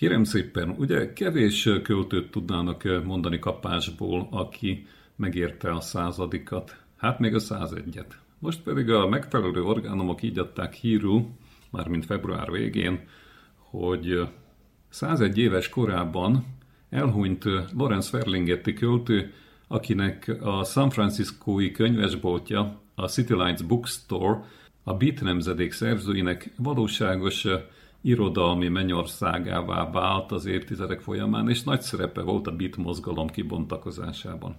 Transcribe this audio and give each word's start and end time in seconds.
Kérem 0.00 0.24
szépen, 0.24 0.74
ugye 0.78 1.12
kevés 1.12 1.68
költőt 1.82 2.30
tudnának 2.30 3.04
mondani 3.04 3.38
kapásból, 3.38 4.28
aki 4.30 4.86
megérte 5.16 5.72
a 5.72 5.80
századikat, 5.80 6.76
hát 6.96 7.18
még 7.18 7.34
a 7.34 7.38
százegyet. 7.38 8.18
Most 8.38 8.62
pedig 8.62 8.90
a 8.90 9.08
megfelelő 9.08 9.62
orgánumok 9.62 10.22
így 10.22 10.38
adták 10.38 10.74
hírú, 10.74 11.36
mármint 11.70 12.04
február 12.04 12.50
végén, 12.50 13.00
hogy 13.56 14.28
101 14.88 15.38
éves 15.38 15.68
korában 15.68 16.46
elhunyt 16.90 17.44
Lorenz 17.76 18.08
Ferlinghetti 18.08 18.72
költő, 18.72 19.32
akinek 19.68 20.36
a 20.40 20.64
San 20.64 20.90
Franciscói 20.90 21.70
könyvesboltja, 21.70 22.80
a 22.94 23.06
City 23.06 23.34
Lights 23.34 23.64
Bookstore, 23.64 24.44
a 24.82 24.94
Beat 24.94 25.20
nemzedék 25.20 25.72
szerzőinek 25.72 26.52
valóságos 26.56 27.46
irodalmi 28.00 28.68
mennyországává 28.68 29.90
vált 29.90 30.32
az 30.32 30.46
évtizedek 30.46 31.00
folyamán, 31.00 31.48
és 31.48 31.62
nagy 31.62 31.80
szerepe 31.80 32.22
volt 32.22 32.46
a 32.46 32.56
beat 32.56 32.76
mozgalom 32.76 33.28
kibontakozásában. 33.28 34.56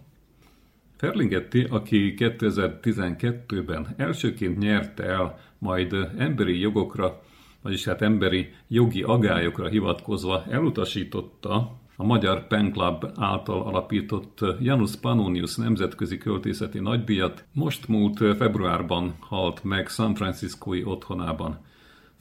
Ferlinghetti, 0.98 1.64
aki 1.70 2.14
2012-ben 2.17 3.88
elsőként 3.98 4.58
nyerte 4.58 5.03
el, 5.03 5.39
majd 5.58 5.95
emberi 6.17 6.59
jogokra, 6.59 7.22
vagyis 7.61 7.86
hát 7.86 8.02
emberi 8.02 8.50
jogi 8.67 9.03
agályokra 9.03 9.67
hivatkozva 9.67 10.44
elutasította 10.50 11.80
a 11.95 12.03
Magyar 12.03 12.48
Pen 12.48 12.72
Club 12.72 13.05
által 13.16 13.61
alapított 13.61 14.39
Janus 14.59 14.95
Pannonius 14.95 15.55
nemzetközi 15.55 16.17
költészeti 16.17 16.80
nagydíjat, 16.80 17.45
most 17.53 17.88
múlt 17.88 18.17
februárban 18.17 19.16
halt 19.20 19.64
meg 19.64 19.88
San 19.88 20.16
Franciscói 20.16 20.83
otthonában. 20.83 21.59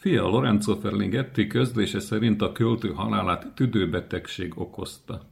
Fia 0.00 0.28
Lorenzo 0.28 0.76
Ferlinghetti 0.76 1.46
közlése 1.46 2.00
szerint 2.00 2.42
a 2.42 2.52
költő 2.52 2.88
halálát 2.88 3.46
tüdőbetegség 3.54 4.52
okozta. 4.56 5.22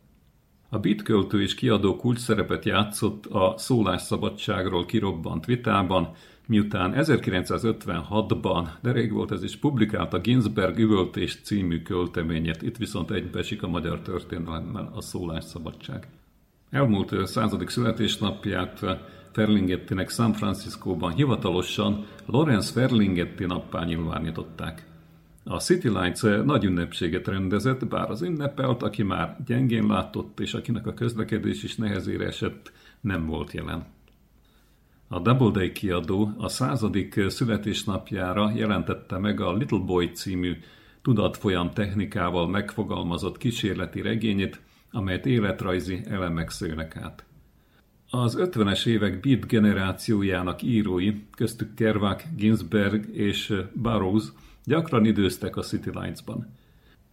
A 0.68 0.78
Beat 0.78 1.02
költő 1.02 1.42
és 1.42 1.54
kiadó 1.54 1.96
kulcs 1.96 2.18
szerepet 2.18 2.64
játszott 2.64 3.26
a 3.26 3.54
szólásszabadságról 3.56 4.84
kirobbant 4.84 5.44
vitában, 5.44 6.10
miután 6.46 6.92
1956-ban, 6.96 8.68
de 8.80 8.92
rég 8.92 9.12
volt 9.12 9.32
ez 9.32 9.42
is, 9.42 9.56
publikálta 9.56 10.18
Ginsberg 10.18 10.78
üvöltés 10.78 11.40
című 11.42 11.82
költeményet, 11.82 12.62
itt 12.62 12.76
viszont 12.76 13.10
egybeesik 13.10 13.62
a 13.62 13.68
magyar 13.68 14.00
történelemmel 14.00 14.90
a 14.94 15.00
szólásszabadság. 15.00 16.08
Elmúlt 16.70 17.26
századik 17.26 17.68
születésnapját 17.68 18.80
Ferlinghettinek 19.38 20.10
San 20.10 20.32
Franciscóban 20.32 21.12
hivatalosan 21.12 22.06
Lorenz 22.26 22.70
Ferlinghetti 22.70 23.44
nappá 23.44 23.84
nyilvánították. 23.84 24.86
A 25.44 25.56
City 25.56 25.88
Lights 25.88 26.22
nagy 26.22 26.64
ünnepséget 26.64 27.26
rendezett, 27.26 27.86
bár 27.86 28.10
az 28.10 28.22
ünnepelt, 28.22 28.82
aki 28.82 29.02
már 29.02 29.36
gyengén 29.46 29.86
látott, 29.86 30.40
és 30.40 30.54
akinek 30.54 30.86
a 30.86 30.94
közlekedés 30.94 31.62
is 31.62 31.76
nehezére 31.76 32.26
esett, 32.26 32.72
nem 33.00 33.26
volt 33.26 33.52
jelen. 33.52 33.86
A 35.08 35.18
Doubleday 35.18 35.72
kiadó 35.72 36.32
a 36.38 36.48
századik 36.48 37.20
születésnapjára 37.28 38.52
jelentette 38.54 39.18
meg 39.18 39.40
a 39.40 39.52
Little 39.52 39.84
Boy 39.86 40.10
című 40.10 40.56
tudatfolyam 41.02 41.70
technikával 41.70 42.48
megfogalmazott 42.48 43.38
kísérleti 43.38 44.00
regényét, 44.00 44.60
amelyet 44.90 45.26
életrajzi 45.26 46.00
elemek 46.08 46.50
szőnek 46.50 46.96
át. 46.96 47.27
Az 48.10 48.36
50-es 48.40 48.86
évek 48.86 49.20
beat 49.20 49.46
generációjának 49.46 50.62
írói, 50.62 51.14
köztük 51.36 51.74
Kerouac, 51.74 52.22
Ginsberg 52.36 53.08
és 53.14 53.54
Burroughs 53.72 54.24
gyakran 54.64 55.04
időztek 55.04 55.56
a 55.56 55.62
City 55.62 55.90
Lights-ban. 55.94 56.46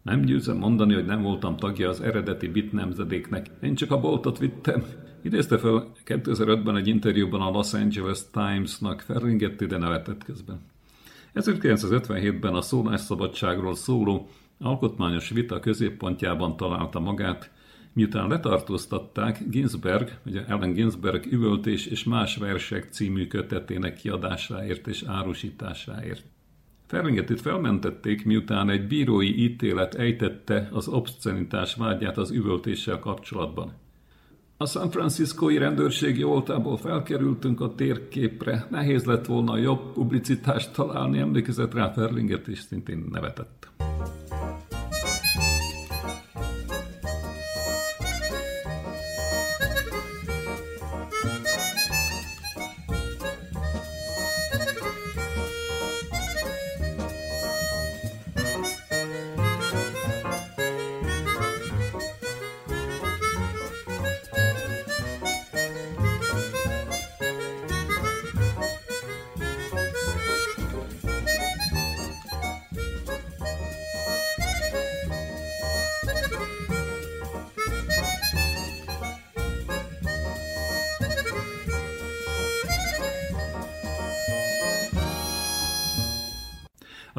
Nem 0.02 0.22
győzem 0.22 0.58
mondani, 0.58 0.94
hogy 0.94 1.06
nem 1.06 1.22
voltam 1.22 1.58
tagja 1.58 1.90
az 1.90 2.02
eredeti 2.02 2.48
bit 2.48 2.72
nemzedéknek. 2.72 3.46
Én 3.62 3.76
csak 3.76 3.92
a 3.92 4.00
boltot 4.00 4.38
vittem. 4.38 4.84
Idézte 5.22 5.58
fel 5.58 5.92
2005-ben 6.06 6.76
egy 6.76 6.88
interjúban 6.88 7.42
a 7.42 7.50
Los 7.50 7.74
Angeles 7.74 8.20
Times-nak 8.32 9.02
Ferlinghetti, 9.02 9.66
de 9.66 9.78
nevetett 9.78 10.24
közben. 10.24 10.62
1957-ben 11.36 12.54
a 12.54 12.62
szólásszabadságról 12.62 13.76
szóló 13.76 14.30
alkotmányos 14.60 15.30
vita 15.30 15.60
középpontjában 15.60 16.58
találta 16.58 17.00
magát, 17.00 17.52
Miután 17.96 18.28
letartóztatták, 18.28 19.50
Ginsberg, 19.50 20.18
ugye 20.26 20.46
Ellen 20.46 20.74
Ginsberg 20.74 21.26
üvöltés 21.32 21.86
és 21.86 22.04
más 22.04 22.38
versek 22.38 22.88
című 22.92 23.28
kötetének 23.28 23.96
kiadásáért 23.96 24.88
és 24.88 25.04
árusításáért. 25.08 26.24
Ferlingetit 26.86 27.42
felmentették, 27.42 28.26
miután 28.26 28.70
egy 28.70 28.88
bírói 28.88 29.44
ítélet 29.44 29.96
ejtette 29.96 30.70
az 30.72 30.88
obscenitás 30.88 31.76
vágyát 31.76 32.18
az 32.18 32.32
üvöltéssel 32.32 33.00
kapcsolatban. 33.00 33.74
A 34.58 34.66
San 34.66 34.90
Franciscoi 34.90 35.58
rendőrségi 35.58 36.24
oltából 36.24 36.78
felkerültünk 36.78 37.62
a 37.62 37.76
térképre, 37.76 38.68
nehéz 38.70 39.06
lett 39.06 39.26
volna 39.26 39.58
jobb 39.58 39.94
publicitást 39.94 40.74
találni, 40.74 41.20
emlékezett 41.20 41.74
rá 41.74 41.92
Ferlinget, 41.92 42.48
és 42.48 42.60
szintén 42.60 43.06
nevetett. 43.12 43.70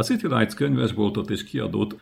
City 0.07 0.27
Lights 0.27 0.55
könyvesboltot 0.55 1.31
és 1.31 1.45
kiadót 1.45 2.01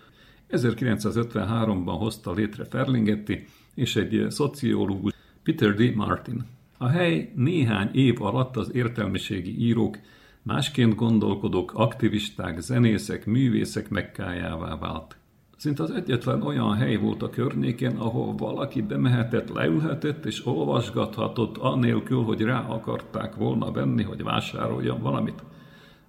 1953-ban 0.50 1.94
hozta 1.98 2.32
létre 2.32 2.64
Ferlinghetti 2.64 3.46
és 3.74 3.96
egy 3.96 4.26
szociológus 4.28 5.12
Peter 5.42 5.74
D. 5.74 5.94
Martin. 5.94 6.46
A 6.78 6.86
hely 6.86 7.32
néhány 7.34 7.90
év 7.92 8.22
alatt 8.22 8.56
az 8.56 8.74
értelmiségi 8.74 9.60
írók, 9.60 9.98
másként 10.42 10.94
gondolkodók, 10.94 11.72
aktivisták, 11.74 12.60
zenészek, 12.60 13.26
művészek 13.26 13.88
mekkájává 13.88 14.76
vált. 14.76 15.16
Szinte 15.56 15.82
az 15.82 15.90
egyetlen 15.90 16.42
olyan 16.42 16.74
hely 16.74 16.96
volt 16.96 17.22
a 17.22 17.30
környéken, 17.30 17.96
ahol 17.96 18.34
valaki 18.34 18.82
bemehetett, 18.82 19.48
leülhetett 19.48 20.24
és 20.24 20.46
olvasgathatott, 20.46 21.56
anélkül, 21.56 22.22
hogy 22.22 22.40
rá 22.40 22.60
akarták 22.60 23.34
volna 23.34 23.70
venni, 23.70 24.02
hogy 24.02 24.22
vásároljon 24.22 25.00
valamit. 25.00 25.42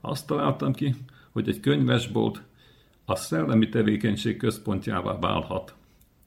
Azt 0.01 0.27
találtam 0.27 0.74
ki, 0.74 0.95
hogy 1.36 1.50
egy 1.50 1.60
könyvesbolt 1.60 2.42
a 3.06 3.16
szellemi 3.16 3.70
tevékenység 3.70 4.38
központjává 4.38 5.20
válhat, 5.20 5.76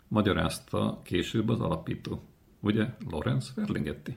magyarázta 0.08 1.00
később 1.04 1.48
az 1.48 1.60
alapító, 1.60 2.22
ugye 2.60 2.86
Lorenz 3.10 3.52
Ferlinghetti, 3.54 4.16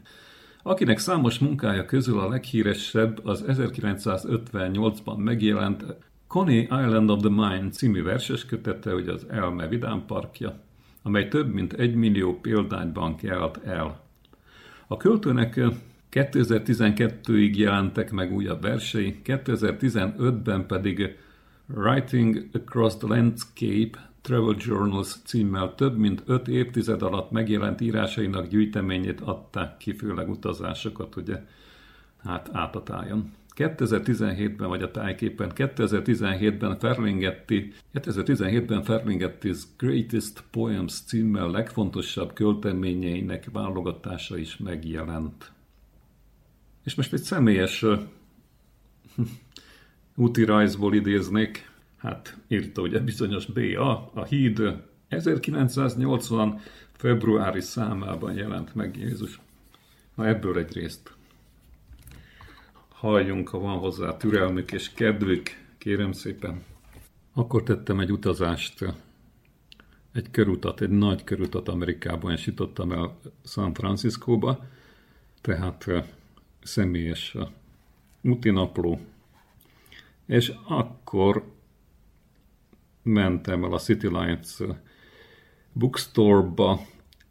akinek 0.64 0.98
számos 0.98 1.40
munkája 1.40 1.86
közül 1.86 2.20
a 2.20 2.28
leghíresebb 2.28 3.26
az 3.26 3.44
1958-ban 3.48 5.18
megjelent 5.18 5.86
Coney 6.28 6.62
Island 6.62 7.10
of 7.10 7.20
the 7.20 7.30
Mind 7.30 7.74
című 7.74 8.04
verses 8.04 8.46
kötete, 8.46 8.92
hogy 8.92 9.08
az 9.08 9.26
Elme 9.30 9.68
Vidám 9.68 10.06
Parkja, 10.06 10.60
amely 11.02 11.28
több 11.28 11.54
mint 11.54 11.74
egy 11.74 11.96
millió 11.96 12.40
példányban 12.40 13.16
kelt 13.16 13.60
el. 13.66 14.04
A 14.88 14.98
költőnek 14.98 15.60
2012-ig 16.12 17.58
jelentek 17.58 18.12
meg 18.12 18.34
újabb 18.34 18.62
versei, 18.62 19.22
2015-ben 19.26 20.66
pedig 20.66 21.18
Writing 21.66 22.50
Across 22.54 22.96
the 22.98 23.08
Landscape 23.08 24.10
Travel 24.22 24.56
Journals 24.58 25.16
címmel 25.24 25.76
több 25.76 25.98
mint 25.98 26.24
öt 26.26 26.48
évtized 26.48 27.02
alatt 27.02 27.32
megjelent 27.32 27.82
írásainak 27.82 28.48
gyűjteményét 28.48 29.22
adták 29.22 29.78
ki, 29.78 29.94
főleg 29.94 30.30
utazásokat, 30.30 31.16
ugye, 31.16 31.44
hát 32.24 32.50
át 32.52 32.76
a 32.76 32.84
tájon. 32.84 33.32
2017-ben, 33.56 34.68
vagy 34.68 34.82
a 34.82 34.92
tájképpen, 34.92 35.52
2017-ben 35.56 36.80
Ferlinghetti, 36.80 37.74
2017-ben 37.94 38.84
Ferlinghetti's 38.84 39.62
Greatest 39.78 40.44
Poems 40.52 41.02
címmel 41.02 41.52
legfontosabb 41.52 42.34
költeményeinek 42.34 43.50
válogatása 43.52 44.38
is 44.38 44.58
megjelent. 44.58 45.52
És 46.84 46.96
most 46.96 47.14
egy 47.14 47.22
személyes 47.22 47.86
úti 50.16 50.44
rajzból 50.44 50.94
idéznék, 50.94 51.70
hát 51.98 52.38
írta 52.48 52.82
ugye 52.82 53.00
bizonyos 53.00 53.46
B.A. 53.46 54.12
a 54.14 54.24
híd 54.24 54.62
1980 55.08 56.60
februári 56.92 57.62
számában 57.62 58.34
jelent 58.34 58.76
meg 58.76 58.98
Jézus. 58.98 59.40
Na 60.16 60.28
ebből 60.28 60.58
egy 60.58 60.74
részt 60.74 61.14
halljunk, 63.02 63.50
ha 63.50 63.60
van 63.60 63.78
hozzá 63.78 64.18
türelmük 64.18 64.72
és 64.72 64.94
kedvük, 64.94 65.50
kérem 65.78 66.12
szépen. 66.12 66.64
Akkor 67.34 67.64
tettem 67.64 68.00
egy 68.00 68.12
utazást, 68.12 68.86
egy 70.14 70.32
körutat, 70.32 70.82
egy 70.82 70.90
nagy 70.90 71.24
körutat 71.24 71.70
Amerikában, 71.70 72.32
és 72.32 72.46
jutottam 72.46 72.92
el 72.92 73.20
San 73.46 73.74
Franciscóba, 73.74 74.66
tehát 75.42 75.86
személyes 76.64 77.38
napló, 78.42 79.00
és 80.26 80.54
akkor 80.68 81.54
mentem 83.04 83.64
el 83.64 83.74
a 83.74 83.80
City 83.80 84.08
Lights 84.08 84.58
bookstore-ba, 85.74 86.82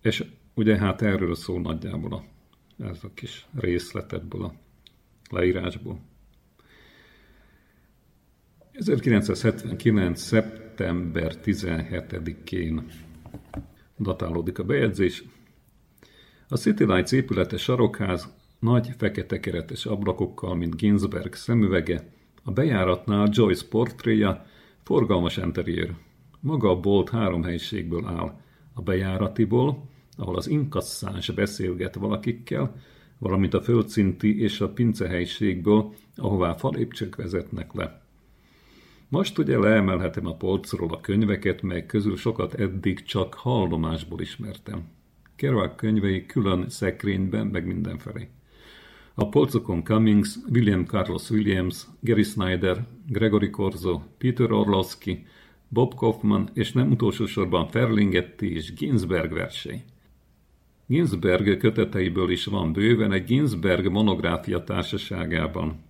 és 0.01 0.25
ugye 0.55 0.77
hát 0.77 1.03
erről 1.03 1.35
szól 1.35 1.61
nagyjából 1.61 2.13
a, 2.13 2.25
ez 2.85 3.05
a 3.05 3.11
kis 3.15 3.47
részlet 3.55 4.13
ebből 4.13 4.45
a 4.45 4.55
leírásból. 5.31 6.01
1979. 8.73 10.21
szeptember 10.21 11.37
17-én 11.45 12.87
datálódik 13.99 14.59
a 14.59 14.65
bejegyzés. 14.65 15.25
A 16.49 16.57
City 16.57 16.85
Lights 16.85 17.13
épülete 17.13 17.57
sarokház 17.57 18.40
nagy 18.61 18.91
fekete 18.99 19.41
keretes 19.41 19.87
ablakokkal, 19.87 20.55
mint 20.55 20.77
Ginsberg 20.77 21.35
szemüvege, 21.35 22.09
a 22.43 22.51
bejáratnál 22.51 23.29
Joyce 23.33 23.65
portréja, 23.69 24.47
forgalmas 24.83 25.37
interiőr. 25.37 25.95
Maga 26.41 26.71
a 26.71 26.81
bolt 26.81 27.09
három 27.09 27.43
helyiségből 27.43 28.07
áll. 28.07 28.41
A 28.75 28.83
bejáratiból, 28.83 29.89
ahol 30.17 30.37
az 30.37 30.49
inkasszáns 30.49 31.31
beszélget 31.31 31.95
valakikkel, 31.95 32.75
valamint 33.19 33.55
a 33.55 33.63
földszinti 33.63 34.41
és 34.41 34.61
a 34.61 34.73
pincehelyiségből, 34.73 35.95
ahová 36.17 36.55
falépcsők 36.55 37.17
vezetnek 37.17 37.73
le. 37.73 38.03
Most 39.09 39.39
ugye 39.39 39.59
leemelhetem 39.59 40.27
a 40.27 40.37
polcról 40.37 40.93
a 40.93 41.01
könyveket, 41.01 41.63
mely 41.63 41.87
közül 41.87 42.17
sokat 42.17 42.55
eddig 42.55 43.03
csak 43.03 43.35
hallomásból 43.35 44.21
ismertem. 44.21 44.89
Kerouac 45.37 45.77
könyvei 45.77 46.27
külön 46.27 46.69
szekrényben, 46.69 47.47
meg 47.47 47.67
mindenfelé. 47.67 48.29
A 49.21 49.29
polcokon 49.29 49.83
Cummings, 49.83 50.39
William 50.53 50.85
Carlos 50.85 51.31
Williams, 51.31 51.87
Gary 52.01 52.23
Snyder, 52.23 52.87
Gregory 53.07 53.51
Corzo, 53.51 54.03
Peter 54.19 54.53
Orlowski, 54.53 55.27
Bob 55.69 55.95
Kaufman 55.95 56.49
és 56.55 56.73
nem 56.73 56.91
utolsó 56.91 57.27
sorban 57.27 57.69
Ferlinghetti 57.69 58.55
és 58.55 58.75
Ginsberg 58.75 59.33
versei. 59.33 59.83
Ginsberg 60.87 61.57
köteteiből 61.57 62.31
is 62.31 62.45
van 62.45 62.73
bőven 62.73 63.13
egy 63.13 63.25
Ginsberg 63.25 63.91
monográfia 63.91 64.65
társaságában. 64.65 65.83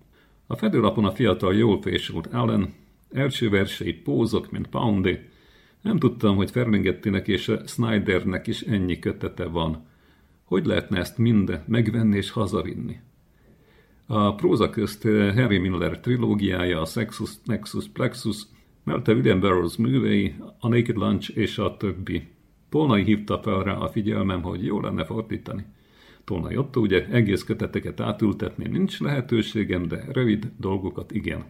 A 0.47 0.55
fedőlapon 0.55 1.05
a 1.05 1.11
fiatal 1.11 1.55
jól 1.55 1.81
fésült 1.81 2.27
Allen, 2.27 2.73
első 3.11 3.49
versei 3.49 3.93
pózok, 3.93 4.51
mint 4.51 4.67
Poundy. 4.67 5.19
Nem 5.81 5.97
tudtam, 5.97 6.35
hogy 6.35 6.51
Ferlinghettinek 6.51 7.27
és 7.27 7.51
Snydernek 7.65 8.47
is 8.47 8.61
ennyi 8.61 8.99
kötete 8.99 9.45
van. 9.45 9.85
Hogy 10.43 10.65
lehetne 10.65 10.99
ezt 10.99 11.17
mind 11.17 11.61
megvenni 11.67 12.17
és 12.17 12.29
hazavinni? 12.29 12.99
A 14.13 14.35
próza 14.35 14.69
közt 14.69 15.03
Harry 15.35 15.57
Miller 15.57 15.99
trilógiája, 15.99 16.81
a 16.81 16.85
Sexus, 16.85 17.33
Nexus, 17.45 17.87
Plexus, 17.87 18.45
Melte 18.83 19.13
William 19.13 19.39
Burroughs 19.39 19.77
művei, 19.77 20.35
a 20.59 20.67
Naked 20.67 20.95
Lunch 20.95 21.37
és 21.37 21.57
a 21.57 21.77
többi. 21.77 22.27
Tolnai 22.69 23.03
hívta 23.03 23.39
fel 23.41 23.63
rá 23.63 23.73
a 23.73 23.87
figyelmem, 23.87 24.41
hogy 24.41 24.65
jó 24.65 24.79
lenne 24.79 25.05
fordítani. 25.05 25.65
Tolnai 26.23 26.57
Otto 26.57 26.81
ugye 26.81 27.05
egész 27.05 27.43
köteteket 27.43 27.99
átültetni 27.99 28.67
nincs 28.67 28.99
lehetőségem, 28.99 29.87
de 29.87 30.05
rövid 30.11 30.51
dolgokat 30.57 31.11
igen. 31.11 31.45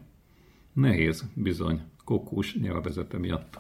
Nehéz, 0.74 1.24
bizony, 1.34 1.82
kokós 2.04 2.56
nyelvezete 2.56 3.18
miatt. 3.18 3.58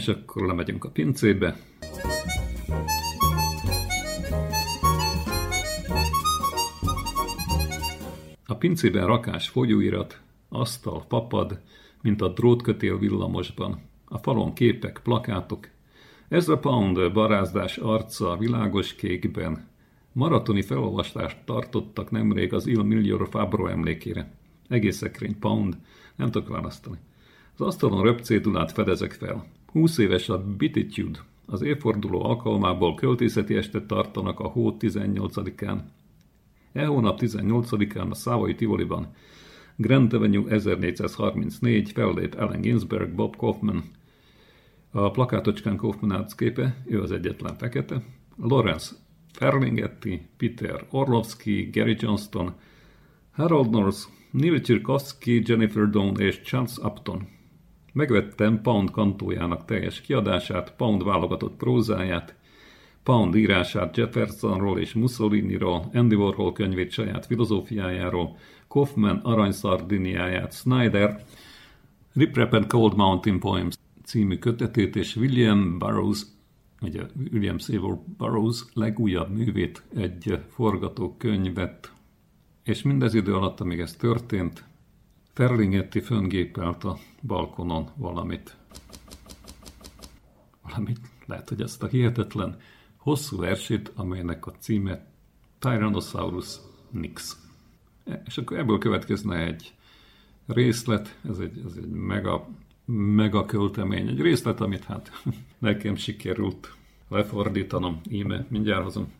És 0.00 0.08
akkor 0.08 0.46
lemegyünk 0.46 0.84
a 0.84 0.90
pincébe. 0.90 1.56
A 8.46 8.54
pincében 8.54 9.06
rakás 9.06 9.48
folyóirat, 9.48 10.20
asztal, 10.48 11.04
papad, 11.08 11.60
mint 12.02 12.22
a 12.22 12.28
drótkötél 12.28 12.98
villamosban. 12.98 13.80
A 14.04 14.18
falon 14.18 14.52
képek, 14.52 15.00
plakátok. 15.02 15.68
a 16.28 16.58
Pound 16.58 17.12
barázdás 17.12 17.76
arca 17.76 18.36
világos 18.36 18.94
kékben. 18.94 19.68
Maratoni 20.12 20.62
felolvastást 20.62 21.36
tartottak 21.44 22.10
nemrég 22.10 22.52
az 22.52 22.66
Il 22.66 22.82
Miglior 22.82 23.28
Fabro 23.30 23.66
emlékére. 23.66 24.32
Egész 24.68 24.96
szekrény 24.96 25.38
Pound, 25.38 25.76
nem 26.16 26.30
tudok 26.30 26.48
választani. 26.48 26.98
Az 27.54 27.66
asztalon 27.66 28.02
röpcédulát 28.02 28.72
fedezek 28.72 29.12
fel. 29.12 29.46
20 29.72 29.98
éves 29.98 30.28
a 30.28 30.44
Bititude. 30.56 31.18
Az 31.46 31.62
évforduló 31.62 32.24
alkalmából 32.24 32.94
költészeti 32.94 33.56
estet 33.56 33.86
tartanak 33.86 34.40
a 34.40 34.48
hó 34.48 34.76
18-án. 34.80 35.78
E 36.72 36.86
hónap 36.86 37.18
18-án 37.20 38.10
a 38.10 38.14
Szávai 38.14 38.54
Tivoliban 38.54 39.14
Grand 39.76 40.12
Avenue 40.12 40.50
1434 40.50 41.92
fellép 41.92 42.34
Allen 42.34 42.60
Ginsberg, 42.60 43.14
Bob 43.14 43.36
Kaufman. 43.36 43.84
A 44.90 45.10
plakátocskán 45.10 45.76
Kaufman 45.76 46.10
arcképe, 46.10 46.82
ő 46.86 47.00
az 47.00 47.12
egyetlen 47.12 47.56
fekete. 47.56 48.02
Lawrence 48.36 48.94
Ferlinghetti, 49.32 50.28
Peter 50.36 50.86
Orlovsky, 50.90 51.70
Gary 51.72 51.96
Johnston, 51.98 52.54
Harold 53.30 53.70
North, 53.70 53.98
Neil 54.30 54.60
Tchaikovsky, 54.60 55.42
Jennifer 55.46 55.90
Dawn 55.90 56.20
és 56.20 56.40
Charles 56.40 56.76
Upton. 56.76 57.28
Megvettem 57.92 58.60
Pound 58.62 58.90
kantójának 58.90 59.64
teljes 59.64 60.00
kiadását, 60.00 60.74
Pound 60.76 61.04
válogatott 61.04 61.56
prózáját, 61.56 62.34
Pound 63.02 63.34
írását 63.34 63.96
Jeffersonról 63.96 64.78
és 64.78 64.92
Mussoliniról, 64.92 65.90
Andy 65.92 66.14
Warhol 66.14 66.52
könyvét 66.52 66.90
saját 66.90 67.26
filozófiájáról, 67.26 68.36
Kaufman 68.68 69.16
aranyszardiniáját, 69.16 70.52
Snyder, 70.52 71.24
Rip 72.12 72.36
Rap 72.36 72.52
and 72.52 72.66
Cold 72.66 72.96
Mountain 72.96 73.38
Poems 73.38 73.76
című 74.04 74.38
kötetét 74.38 74.96
és 74.96 75.16
William 75.16 75.78
Burroughs, 75.78 76.22
ugye 76.80 77.02
William 77.32 77.58
Seymour 77.58 77.98
Burroughs 78.16 78.64
legújabb 78.72 79.30
művét, 79.30 79.82
egy 79.94 80.38
forgatókönyvet, 80.48 81.92
és 82.64 82.82
mindez 82.82 83.14
idő 83.14 83.34
alatt, 83.34 83.60
amíg 83.60 83.80
ez 83.80 83.94
történt, 83.94 84.64
Terlingetti 85.40 86.00
föngépelt 86.00 86.84
a 86.84 86.98
balkonon 87.22 87.90
valamit. 87.96 88.56
Valamit, 90.62 90.98
lehet, 91.26 91.48
hogy 91.48 91.60
ezt 91.60 91.82
a 91.82 91.86
hihetetlen 91.86 92.60
hosszú 92.96 93.38
versét, 93.38 93.92
amelynek 93.94 94.46
a 94.46 94.52
címe 94.58 95.06
Tyrannosaurus 95.58 96.56
Nix. 96.90 97.36
E, 98.04 98.22
és 98.26 98.38
akkor 98.38 98.58
ebből 98.58 98.78
következne 98.78 99.36
egy 99.36 99.74
részlet, 100.46 101.18
ez 101.28 101.38
egy, 101.38 101.62
ez 101.66 101.72
egy 101.76 101.90
mega, 101.90 102.48
mega 103.14 103.44
költemény, 103.44 104.08
egy 104.08 104.20
részlet, 104.20 104.60
amit 104.60 104.84
hát 104.84 105.22
nekem 105.58 105.94
sikerült 105.94 106.74
lefordítanom. 107.08 108.00
Íme, 108.10 108.46
mindjárt 108.48 108.82
hozom. 108.82 109.12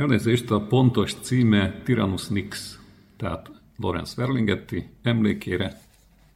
Elnézést, 0.00 0.50
a 0.50 0.60
pontos 0.60 1.14
címe 1.14 1.80
Tyrannus 1.84 2.28
Nix, 2.28 2.78
tehát 3.16 3.50
Lorenz 3.76 4.14
Verlingetti 4.14 4.88
emlékére 5.02 5.80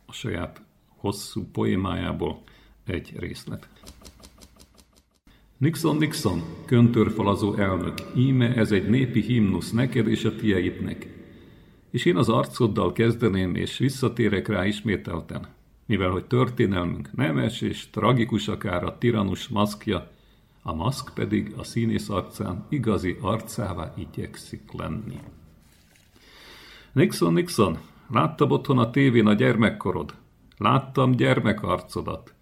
a 0.06 0.12
saját 0.12 0.62
hosszú 0.86 1.44
poémájából 1.52 2.42
egy 2.86 3.12
részlet. 3.16 3.68
Nixon, 5.56 5.96
Nixon, 5.96 6.42
köntörfalazó 6.66 7.54
elnök, 7.54 7.94
íme 8.16 8.54
ez 8.54 8.72
egy 8.72 8.88
népi 8.88 9.20
himnusz 9.20 9.70
neked 9.70 10.08
és 10.08 10.24
a 10.24 10.36
tieidnek. 10.36 11.08
És 11.90 12.04
én 12.04 12.16
az 12.16 12.28
arcoddal 12.28 12.92
kezdeném, 12.92 13.54
és 13.54 13.78
visszatérek 13.78 14.48
rá 14.48 14.66
ismételten, 14.66 15.46
mivel 15.86 16.10
hogy 16.10 16.24
történelmünk 16.24 17.12
nemes 17.12 17.60
és 17.60 17.90
tragikus 17.90 18.48
akár 18.48 18.84
a 18.84 18.98
tiranus 18.98 19.48
maszkja, 19.48 20.12
a 20.66 20.74
maszk 20.74 21.14
pedig 21.14 21.54
a 21.56 21.64
színész 21.64 22.08
arcán 22.08 22.66
igazi 22.68 23.16
arcává 23.20 23.92
igyekszik 23.96 24.72
lenni. 24.72 25.20
Nixon, 26.92 27.32
Nixon, 27.32 27.78
láttam 28.10 28.50
otthon 28.50 28.78
a 28.78 28.90
tévén 28.90 29.26
a 29.26 29.32
gyermekkorod. 29.32 30.14
Láttam 30.56 31.10
gyermekarcodat. 31.10 32.34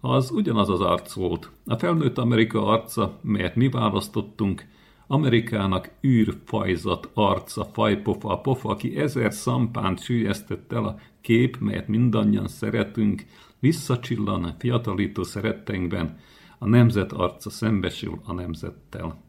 Az 0.00 0.30
ugyanaz 0.30 0.70
az 0.70 0.80
arc 0.80 1.12
volt. 1.12 1.50
A 1.64 1.76
felnőtt 1.76 2.18
Amerika 2.18 2.66
arca, 2.66 3.18
melyet 3.22 3.56
mi 3.56 3.68
választottunk, 3.68 4.66
Amerikának 5.06 5.90
űrfajzat 6.06 7.10
arca, 7.14 7.64
fajpofa, 7.64 8.40
pofa, 8.40 8.68
aki 8.68 8.96
ezer 8.96 9.32
szampánt 9.32 10.02
sűjesztett 10.02 10.72
el 10.72 10.84
a 10.84 10.98
kép, 11.20 11.56
melyet 11.58 11.88
mindannyian 11.88 12.48
szeretünk, 12.48 13.24
visszacsillan 13.58 14.54
fiatalító 14.58 15.22
szeretteinkben, 15.22 16.18
a 16.58 16.68
nemzet 16.68 17.12
arca 17.12 17.50
szembesül 17.50 18.20
a 18.24 18.32
nemzettel. 18.32 19.24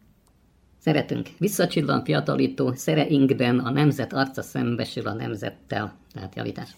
Szeretünk 0.78 1.28
visszacsillan 1.38 2.04
fiatalító 2.04 2.74
szereinkben, 2.74 3.60
a 3.60 3.70
nemzet 3.70 4.14
arca 4.14 4.42
szembesül 4.42 5.08
a 5.08 5.14
nemzettel. 5.14 5.96
Tehát 6.14 6.36
javítás. 6.36 6.76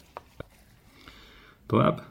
Tovább. 1.66 2.04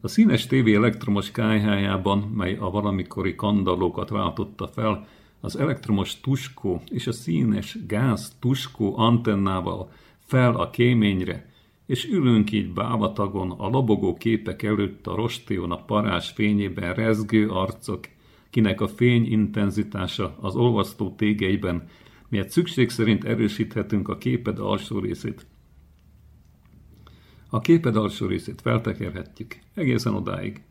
A 0.00 0.08
színes 0.08 0.46
tévé 0.46 0.74
elektromos 0.74 1.30
kájhájában, 1.30 2.18
mely 2.18 2.56
a 2.56 2.70
valamikori 2.70 3.34
kandallókat 3.34 4.08
váltotta 4.08 4.68
fel, 4.68 5.06
az 5.40 5.56
elektromos 5.56 6.20
tuskó 6.20 6.82
és 6.90 7.06
a 7.06 7.12
színes 7.12 7.78
gáz 7.86 8.32
tuskó 8.40 8.98
antennával 8.98 9.90
fel 10.18 10.54
a 10.54 10.70
kéményre, 10.70 11.53
és 11.86 12.08
ülünk 12.08 12.52
így 12.52 12.72
bávatagon 12.72 13.50
a 13.50 13.68
lobogó 13.68 14.14
képek 14.14 14.62
előtt 14.62 15.06
a 15.06 15.14
rostéon 15.14 15.70
a 15.70 15.84
parás 15.84 16.30
fényében 16.30 16.94
rezgő 16.94 17.48
arcok, 17.48 18.04
kinek 18.50 18.80
a 18.80 18.88
fény 18.88 19.32
intenzitása 19.32 20.36
az 20.40 20.56
olvasztó 20.56 21.14
tégeiben, 21.16 21.88
miért 22.28 22.50
szükség 22.50 22.90
szerint 22.90 23.24
erősíthetünk 23.24 24.08
a 24.08 24.18
képed 24.18 24.58
alsó 24.58 24.98
részét. 24.98 25.46
A 27.48 27.60
képed 27.60 27.96
alsó 27.96 28.26
részét 28.26 28.60
feltekerhetjük 28.60 29.58
egészen 29.74 30.14
odáig, 30.14 30.62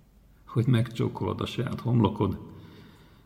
hogy 0.48 0.68
megcsókolod 0.68 1.42
a 1.42 1.46
saját 1.46 1.80
homlokod. 1.80 2.40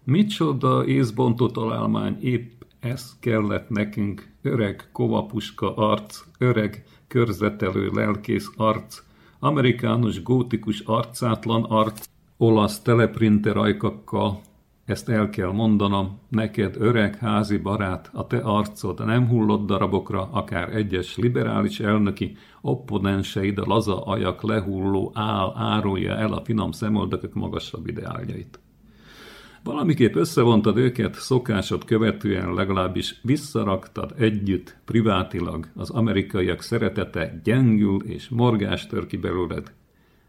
Micsoda 0.03 0.85
észbontó 0.85 1.49
találmány, 1.49 2.17
épp 2.21 2.61
ez 2.79 3.15
kellett 3.19 3.69
nekünk, 3.69 4.27
öreg 4.41 4.89
kovapuska 4.91 5.75
arc, 5.75 6.23
öreg 6.37 6.85
körzetelő 7.17 7.89
lelkész 7.93 8.51
arc, 8.57 9.03
amerikánus 9.39 10.23
gótikus 10.23 10.79
arcátlan 10.79 11.63
arc, 11.63 12.05
olasz 12.37 12.79
teleprinter 12.79 13.57
ajkakkal, 13.57 14.41
ezt 14.85 15.09
el 15.09 15.29
kell 15.29 15.51
mondanom, 15.51 16.19
neked 16.29 16.75
öreg 16.79 17.15
házi 17.15 17.57
barát, 17.57 18.09
a 18.13 18.27
te 18.27 18.37
arcod 18.37 19.05
nem 19.05 19.27
hullott 19.27 19.65
darabokra, 19.65 20.29
akár 20.31 20.75
egyes 20.75 21.15
liberális 21.15 21.79
elnöki 21.79 22.37
opponenseid 22.61 23.57
a 23.57 23.65
laza 23.65 24.01
ajak 24.01 24.43
lehulló 24.43 25.11
áll 25.13 25.53
árulja 25.55 26.15
el 26.15 26.33
a 26.33 26.41
finom 26.43 26.71
szemöldökök 26.71 27.33
magasabb 27.33 27.87
ideáljait. 27.87 28.59
Valamiképp 29.67 30.15
összevontad 30.15 30.77
őket, 30.77 31.15
szokásod 31.15 31.85
követően 31.85 32.53
legalábbis 32.53 33.19
visszaraktad 33.21 34.13
együtt, 34.17 34.77
privátilag, 34.85 35.67
az 35.75 35.89
amerikaiak 35.89 36.61
szeretete 36.61 37.41
gyengül 37.43 38.03
és 38.03 38.29
morgás 38.29 38.87
tör 38.87 39.07
ki 39.07 39.17
belőled. 39.17 39.73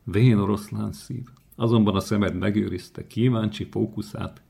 Vén 0.05 0.39
oroszlán 0.39 0.93
szív. 0.93 1.25
Azonban 1.57 1.95
a 1.95 2.01
szemed 2.01 2.39
megőrizte 2.39 3.07
kíváncsi 3.07 3.69
fókuszát, 3.71 4.43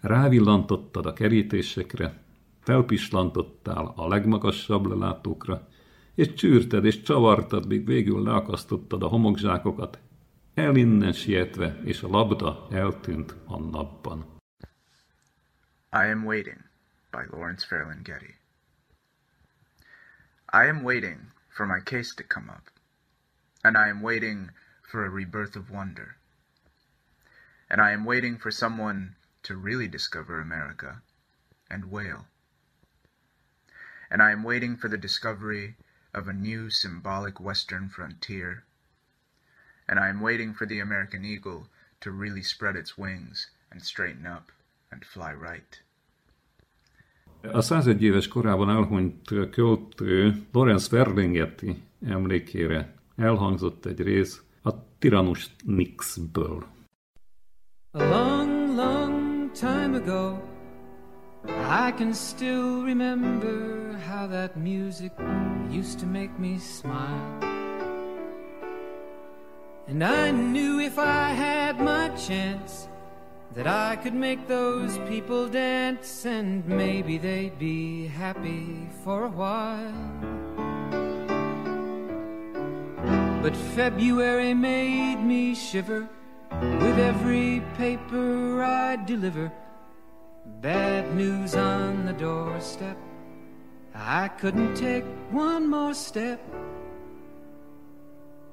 Rávillantottad 0.00 1.06
a 1.06 1.12
kerítésekre, 1.12 2.22
felpislantottál 2.60 3.92
a 3.96 4.08
legmagasabb 4.08 4.86
lelátókra, 4.86 5.68
és 6.14 6.32
csűrted 6.32 6.84
és 6.84 7.02
csavartad, 7.02 7.66
míg 7.66 7.86
végül 7.86 8.22
leakasztottad 8.22 9.02
a 9.02 9.06
homokzsákokat, 9.06 9.98
el 10.54 10.76
innen 10.76 11.12
sietve, 11.12 11.80
és 11.84 12.02
a 12.02 12.08
labda 12.08 12.66
eltűnt 12.70 13.34
a 13.46 13.58
napban. 13.58 14.26
I 15.92 16.06
am 16.06 16.24
waiting 16.24 16.62
by 17.10 17.24
Lawrence 17.30 17.66
Fairland-Getty. 17.66 18.34
I 20.52 20.66
am 20.66 20.82
waiting 20.82 21.32
for 21.48 21.66
my 21.66 21.80
case 21.84 22.14
to 22.14 22.22
come 22.22 22.48
up, 22.48 22.70
and 23.62 23.76
I 23.76 23.88
am 23.88 24.00
waiting 24.00 24.50
for 24.82 25.04
a 25.04 25.08
rebirth 25.08 25.56
of 25.56 25.70
wonder, 25.70 26.16
and 27.68 27.80
I 27.80 27.92
am 27.92 28.04
waiting 28.04 28.38
for 28.38 28.50
someone 28.50 29.16
to 29.42 29.56
really 29.56 29.88
discover 29.88 30.40
America 30.40 31.02
and 31.70 31.90
whale. 31.90 32.26
And 34.10 34.20
I 34.22 34.32
am 34.32 34.42
waiting 34.42 34.76
for 34.76 34.88
the 34.88 34.98
discovery 34.98 35.76
of 36.12 36.26
a 36.26 36.32
new 36.32 36.70
symbolic 36.70 37.38
western 37.40 37.88
frontier. 37.88 38.64
And 39.90 39.98
I 39.98 40.08
am 40.08 40.20
waiting 40.20 40.54
for 40.54 40.66
the 40.66 40.80
American 40.80 41.24
eagle 41.24 41.66
to 42.00 42.10
really 42.12 42.42
spread 42.42 42.76
its 42.76 42.96
wings 42.96 43.50
and 43.72 43.82
straighten 43.82 44.24
up 44.24 44.52
and 44.92 45.04
fly 45.04 45.32
right. 45.32 45.82
A 47.42 47.62
101 47.62 48.02
éves 48.02 48.28
korában 48.28 48.70
elhunyt 48.70 49.26
költő 49.50 50.46
Lorenz 50.52 50.86
Ferlinghetti 50.86 51.82
emlékére 52.06 52.94
elhangzott 53.16 53.86
egy 53.86 54.00
rész 54.00 54.42
a 54.62 54.70
Tyrannus 54.98 55.50
Nixből. 55.64 56.66
Along 57.90 59.50
time 59.52 59.96
ago. 59.96 60.38
I 61.86 61.92
can 61.96 62.12
still 62.12 62.84
remember 62.84 63.98
how 64.08 64.28
that 64.28 64.56
music 64.56 65.12
used 65.70 65.98
to 65.98 66.06
make 66.06 66.38
me 66.38 66.58
smile. 66.58 67.59
And 69.90 70.04
I 70.04 70.30
knew 70.30 70.78
if 70.78 71.00
I 71.00 71.30
had 71.30 71.80
my 71.80 72.10
chance 72.10 72.86
that 73.54 73.66
I 73.66 73.96
could 73.96 74.14
make 74.14 74.46
those 74.46 74.96
people 75.08 75.48
dance 75.48 76.24
and 76.24 76.64
maybe 76.64 77.18
they'd 77.18 77.58
be 77.58 78.06
happy 78.06 78.88
for 79.02 79.24
a 79.24 79.28
while. 79.28 79.92
But 83.42 83.56
February 83.74 84.54
made 84.54 85.16
me 85.16 85.56
shiver 85.56 86.08
with 86.52 86.98
every 87.00 87.60
paper 87.76 88.62
I 88.62 88.94
deliver. 88.94 89.50
Bad 90.60 91.16
news 91.16 91.56
on 91.56 92.06
the 92.06 92.12
doorstep. 92.12 92.96
I 93.92 94.28
couldn't 94.28 94.76
take 94.76 95.04
one 95.32 95.68
more 95.68 95.94
step. 95.94 96.40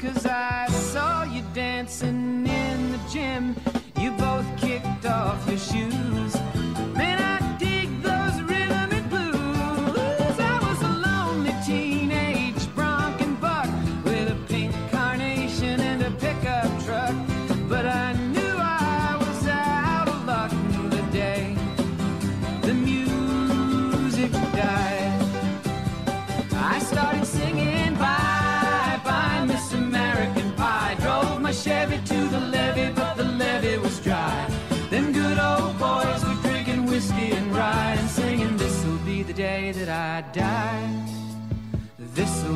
cause 0.00 0.24
I 0.24 0.49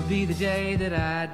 would 0.05 0.11
be 0.11 0.27
the 0.27 0.35
day 0.35 0.77
that 0.77 0.93
I'd 0.93 1.34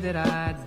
that 0.00 0.16
I 0.16 0.59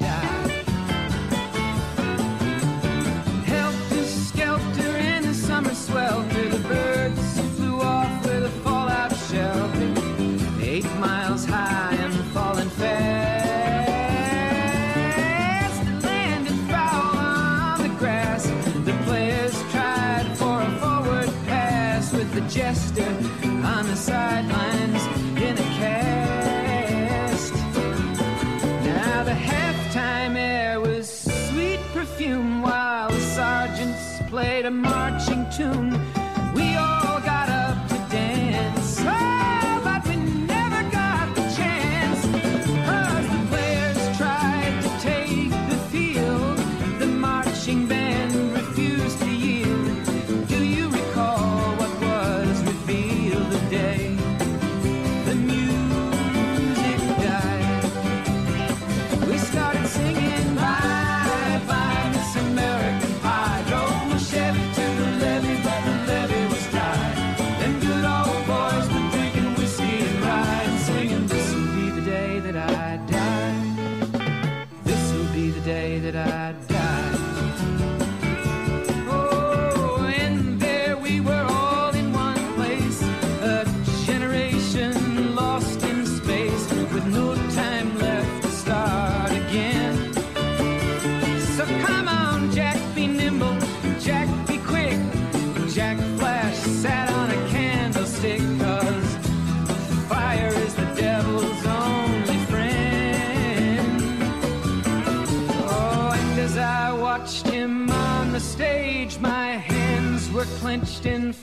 clenched 110.74 111.06
in 111.06 111.43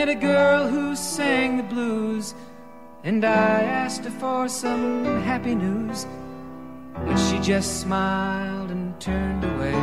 met 0.00 0.08
a 0.08 0.14
girl 0.14 0.66
who 0.66 0.96
sang 0.96 1.58
the 1.58 1.62
blues, 1.62 2.34
and 3.04 3.22
I 3.22 3.64
asked 3.82 4.02
her 4.04 4.10
for 4.10 4.48
some 4.48 5.04
happy 5.24 5.54
news, 5.54 6.06
but 7.04 7.18
she 7.18 7.38
just 7.38 7.82
smiled 7.82 8.70
and 8.70 8.98
turned 8.98 9.44
away. 9.44 9.74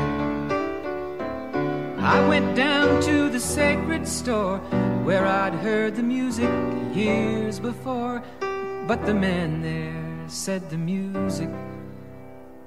I 1.99 2.27
went 2.27 2.55
down 2.55 2.99
to 3.03 3.29
the 3.29 3.39
sacred 3.39 4.07
store 4.07 4.57
where 5.05 5.27
I'd 5.27 5.53
heard 5.53 5.95
the 5.95 6.01
music 6.01 6.49
years 6.95 7.59
before, 7.59 8.23
but 8.87 9.05
the 9.05 9.13
man 9.13 9.61
there 9.61 10.27
said 10.27 10.67
the 10.71 10.79
music 10.79 11.49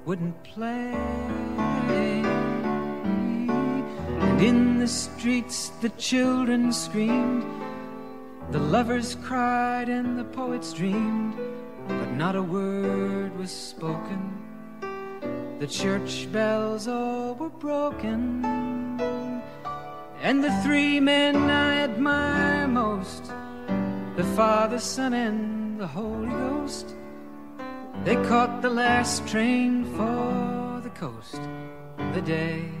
wouldn't 0.05 0.41
play. 0.45 2.30
In 4.41 4.79
the 4.79 4.87
streets 4.87 5.69
the 5.81 5.89
children 5.89 6.73
screamed, 6.73 7.45
the 8.49 8.57
lovers 8.57 9.15
cried, 9.21 9.87
and 9.87 10.17
the 10.17 10.23
poets 10.23 10.73
dreamed, 10.73 11.35
but 11.87 12.11
not 12.13 12.35
a 12.35 12.41
word 12.41 13.37
was 13.37 13.51
spoken. 13.51 14.19
The 15.59 15.67
church 15.67 16.27
bells 16.31 16.87
all 16.87 17.35
were 17.35 17.49
broken. 17.49 18.43
And 20.23 20.43
the 20.43 20.59
three 20.63 20.99
men 20.99 21.35
I 21.35 21.83
admire 21.83 22.67
most, 22.67 23.25
the 24.15 24.27
Father, 24.35 24.79
Son, 24.79 25.13
and 25.13 25.79
the 25.79 25.85
Holy 25.85 26.29
Ghost, 26.29 26.95
they 28.03 28.15
caught 28.25 28.63
the 28.63 28.71
last 28.71 29.27
train 29.27 29.85
for 29.95 30.81
the 30.81 30.89
coast 30.95 31.39
the 32.15 32.21
day 32.23 32.80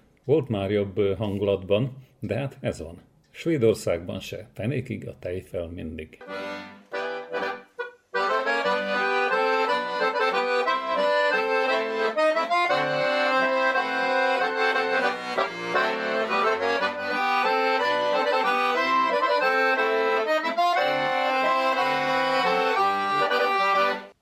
volt 0.23 0.49
már 0.49 0.71
jobb 0.71 1.15
hangulatban, 1.17 1.97
de 2.19 2.35
hát 2.35 2.57
ez 2.61 2.81
van. 2.81 3.01
Svédországban 3.31 4.19
se, 4.19 4.49
fenékig 4.53 5.07
a 5.07 5.15
tejfel 5.19 5.67
mindig. 5.67 6.17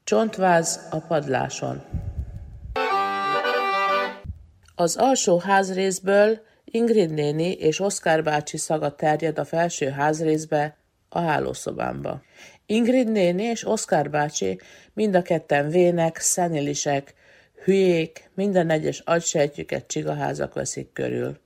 Csontváz 0.04 0.88
a 0.92 1.00
padláson 1.08 1.82
Az 4.80 4.96
alsó 4.96 5.38
házrészből 5.38 6.40
Ingrid 6.66 7.14
néni 7.14 7.52
és 7.52 7.80
Oszkár 7.80 8.24
bácsi 8.24 8.58
szaga 8.58 8.96
terjed 8.96 9.40
a 9.40 9.46
felső 9.46 9.90
házrészbe, 9.90 10.78
a 11.10 11.20
hálószobámba. 11.20 12.22
Ingrid 12.66 13.12
néni 13.12 13.44
és 13.44 13.68
Oszkár 13.68 14.10
bácsi 14.10 14.60
mind 14.94 15.16
a 15.16 15.22
ketten 15.22 15.70
vének, 15.70 16.18
szenilisek, 16.18 17.14
hülyék, 17.64 18.30
minden 18.34 18.70
egyes 18.70 19.00
agysejtjüket 19.00 19.88
csigaházak 19.88 20.54
veszik 20.54 20.94
körül. 20.94 21.38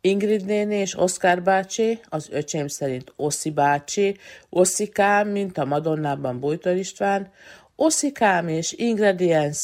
Ingrid 0.00 0.44
néni 0.44 0.74
és 0.74 0.98
Oszkár 0.98 1.42
bácsi, 1.42 2.00
az 2.08 2.28
öcsém 2.30 2.66
szerint 2.68 3.12
Oszi 3.16 3.50
bácsi, 3.50 4.16
Oszikám, 4.48 5.28
mint 5.28 5.58
a 5.58 5.64
Madonnában 5.64 6.40
Bújtor 6.40 6.76
István, 6.76 7.32
Oszikám 7.76 8.48
és 8.48 8.72
Ingredients 8.72 9.60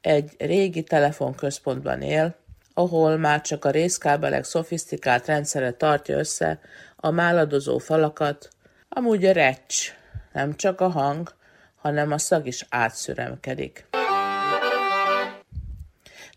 egy 0.00 0.34
régi 0.38 0.82
telefonközpontban 0.82 2.02
él, 2.02 2.46
ahol 2.78 3.16
már 3.16 3.40
csak 3.40 3.64
a 3.64 3.70
részkábelek 3.70 4.44
szofisztikált 4.44 5.26
rendszere 5.26 5.70
tartja 5.72 6.18
össze 6.18 6.60
a 6.96 7.10
máladozó 7.10 7.78
falakat, 7.78 8.48
amúgy 8.88 9.24
a 9.24 9.32
recs, 9.32 9.94
nem 10.32 10.56
csak 10.56 10.80
a 10.80 10.88
hang, 10.88 11.34
hanem 11.76 12.12
a 12.12 12.18
szag 12.18 12.46
is 12.46 12.66
átszüremkedik. 12.68 13.86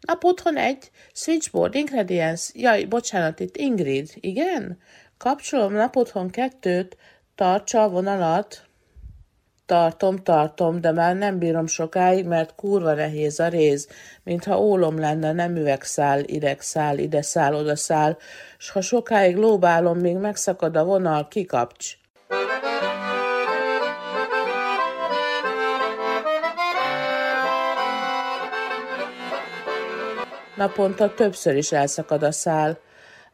Nap 0.02 0.24
otthon 0.24 0.58
egy, 0.58 0.92
switchboard, 1.14 1.76
ingredients, 1.76 2.54
jaj, 2.54 2.84
bocsánat, 2.84 3.40
itt 3.40 3.58
Ingrid, 3.58 4.10
igen? 4.16 4.78
Kapcsolom 5.18 5.74
nap 5.74 5.96
otthon 5.96 6.30
kettőt, 6.30 6.98
tartsa 7.36 7.84
a 7.84 7.90
vonalat, 7.90 8.66
Tartom, 9.66 10.18
tartom, 10.18 10.82
de 10.82 10.92
már 10.92 11.16
nem 11.16 11.38
bírom 11.38 11.68
sokáig, 11.68 12.26
mert 12.26 12.56
kurva 12.56 12.94
nehéz 12.94 13.40
a 13.40 13.48
réz, 13.48 13.88
mintha 14.24 14.60
ólom 14.60 15.00
lenne, 15.00 15.32
nem 15.32 15.56
üvegszál, 15.56 16.24
idegszál, 16.24 16.98
ide 16.98 17.22
szál, 17.22 17.56
oda 17.56 17.76
szál, 17.76 18.18
s 18.58 18.70
ha 18.70 18.82
sokáig 18.82 19.36
lóbálom, 19.36 19.98
még 19.98 20.16
megszakad 20.16 20.76
a 20.76 20.84
vonal, 20.84 21.28
kikapcs. 21.28 22.00
Naponta 30.56 31.14
többször 31.14 31.56
is 31.56 31.72
elszakad 31.72 32.24
a 32.24 32.32
szál. 32.32 32.80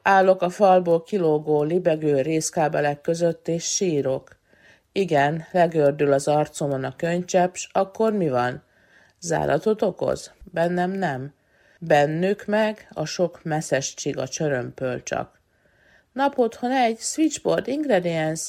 Állok 0.01 0.41
a 0.41 0.49
falból 0.49 1.03
kilógó, 1.03 1.63
libegő 1.63 2.21
részkábelek 2.21 3.01
között, 3.01 3.47
és 3.47 3.63
sírok. 3.63 4.36
Igen, 4.97 5.45
legördül 5.51 6.11
az 6.11 6.27
arcomon 6.27 6.83
a 6.83 6.95
könycsepp, 6.95 7.53
s 7.53 7.69
akkor 7.71 8.13
mi 8.13 8.29
van? 8.29 8.63
Záratot 9.19 9.81
okoz? 9.81 10.31
Bennem 10.43 10.91
nem. 10.91 11.33
Bennük 11.79 12.45
meg 12.45 12.87
a 12.93 13.05
sok 13.05 13.43
messzes 13.43 13.93
csiga 13.93 14.27
csörömpöl 14.27 15.03
csak. 15.03 15.41
Nap 16.13 16.37
otthon 16.37 16.71
egy, 16.71 16.99
switchboard, 16.99 17.67
ingredients. 17.67 18.41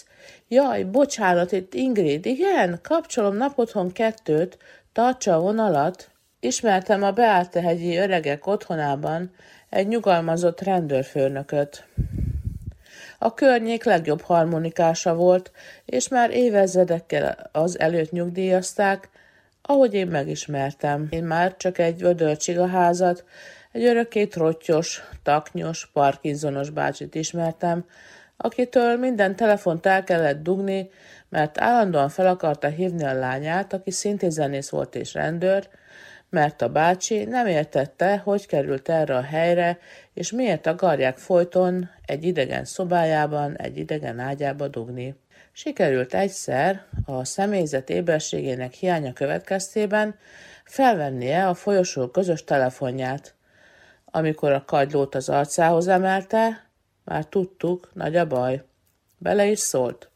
Jaj, 0.49 0.85
bocsánat, 0.85 1.53
itt 1.53 1.75
Ingrid, 1.75 2.27
igen, 2.27 2.79
kapcsolom 2.83 3.37
nap 3.37 3.59
otthon 3.59 3.93
kettőt, 3.93 4.59
tartsa 4.93 5.35
a 5.35 5.41
vonalat. 5.41 6.11
Ismertem 6.41 7.03
a 7.03 7.13
Beátehegyi 7.13 7.97
öregek 7.97 8.47
otthonában 8.47 9.31
egy 9.69 9.89
nyugalmazott 9.89 10.61
rendőrfőnököt. 10.61 11.87
A 13.19 13.35
környék 13.35 13.85
legjobb 13.85 14.21
harmonikása 14.21 15.15
volt, 15.15 15.53
és 15.85 16.09
már 16.09 16.31
évezredekkel 16.31 17.49
az 17.53 17.79
előtt 17.79 18.11
nyugdíjazták, 18.11 19.09
ahogy 19.63 19.95
én 19.95 20.07
megismertem. 20.07 21.07
Én 21.11 21.25
már 21.25 21.57
csak 21.57 21.79
egy 21.79 22.01
vödörcsigaházat, 22.01 23.25
egy 23.73 23.85
örökké 23.85 24.27
trottyos, 24.27 25.03
taknyos, 25.23 25.91
parkinsonos 25.93 26.71
bácsit 26.71 27.15
ismertem, 27.15 27.85
akitől 28.37 28.97
minden 28.97 29.37
telefont 29.37 29.87
el 29.87 30.05
kellett 30.05 30.43
dugni, 30.43 30.91
mert 31.29 31.61
állandóan 31.61 32.09
fel 32.09 32.27
akarta 32.27 32.69
hívni 32.69 33.05
a 33.05 33.13
lányát, 33.13 33.73
aki 33.73 33.91
szintén 33.91 34.31
zenész 34.31 34.69
volt 34.69 34.95
és 34.95 35.15
rendőr, 35.15 35.69
mert 36.31 36.63
a 36.63 36.69
bácsi 36.69 37.25
nem 37.25 37.47
értette, 37.47 38.19
hogy 38.19 38.47
került 38.47 38.89
erre 38.89 39.17
a 39.17 39.23
helyre, 39.23 39.79
és 40.15 40.33
miért 40.33 40.67
akarják 40.67 41.17
folyton 41.17 41.91
egy 42.07 42.25
idegen 42.25 42.65
szobájában, 42.65 43.57
egy 43.57 43.79
idegen 43.79 44.19
ágyába 44.19 44.69
dugni. 44.69 45.15
Sikerült 45.53 46.15
egyszer 46.15 46.85
a 47.05 47.25
személyzet 47.25 47.91
éberségének 47.91 48.73
hiánya 48.73 49.13
következtében 49.13 50.15
felvennie 50.65 51.49
a 51.49 51.55
folyosó 51.55 52.09
közös 52.09 52.45
telefonját. 52.45 53.35
Amikor 54.05 54.53
a 54.53 54.65
kagylót 54.65 55.15
az 55.15 55.29
arcához 55.29 55.89
emelte, 55.89 56.67
már 57.05 57.25
tudtuk, 57.25 57.91
nagy 57.93 58.17
a 58.17 58.27
baj. 58.27 58.65
Bele 59.19 59.47
is 59.47 59.59
szólt. 59.59 60.11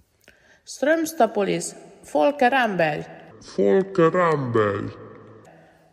Strömstapolis, 0.64 1.64
Folker 2.02 2.52
Ambel! 2.52 3.06
Folker 3.40 4.14
Ambel! 4.14 5.01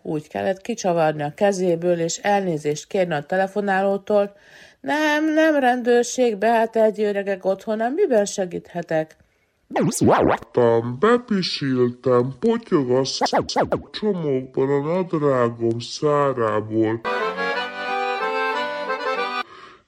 Úgy 0.01 0.27
kellett 0.27 0.61
kicsavarni 0.61 1.23
a 1.23 1.33
kezéből, 1.35 1.99
és 1.99 2.17
elnézést 2.17 2.87
kérni 2.87 3.13
a 3.13 3.25
telefonálótól. 3.25 4.35
Nem, 4.81 5.33
nem 5.33 5.59
rendőrség, 5.59 6.37
beállt 6.37 6.75
öregek 7.03 7.45
otthon, 7.45 7.91
miben 7.91 8.25
segíthetek? 8.25 9.17
Tam, 10.51 10.97
bepisiltem, 10.99 12.33
potyog 12.39 12.91
a 12.91 13.03
csomókban 13.91 14.69
a 14.69 14.93
nadrágom 14.93 15.79
szárából, 15.79 17.01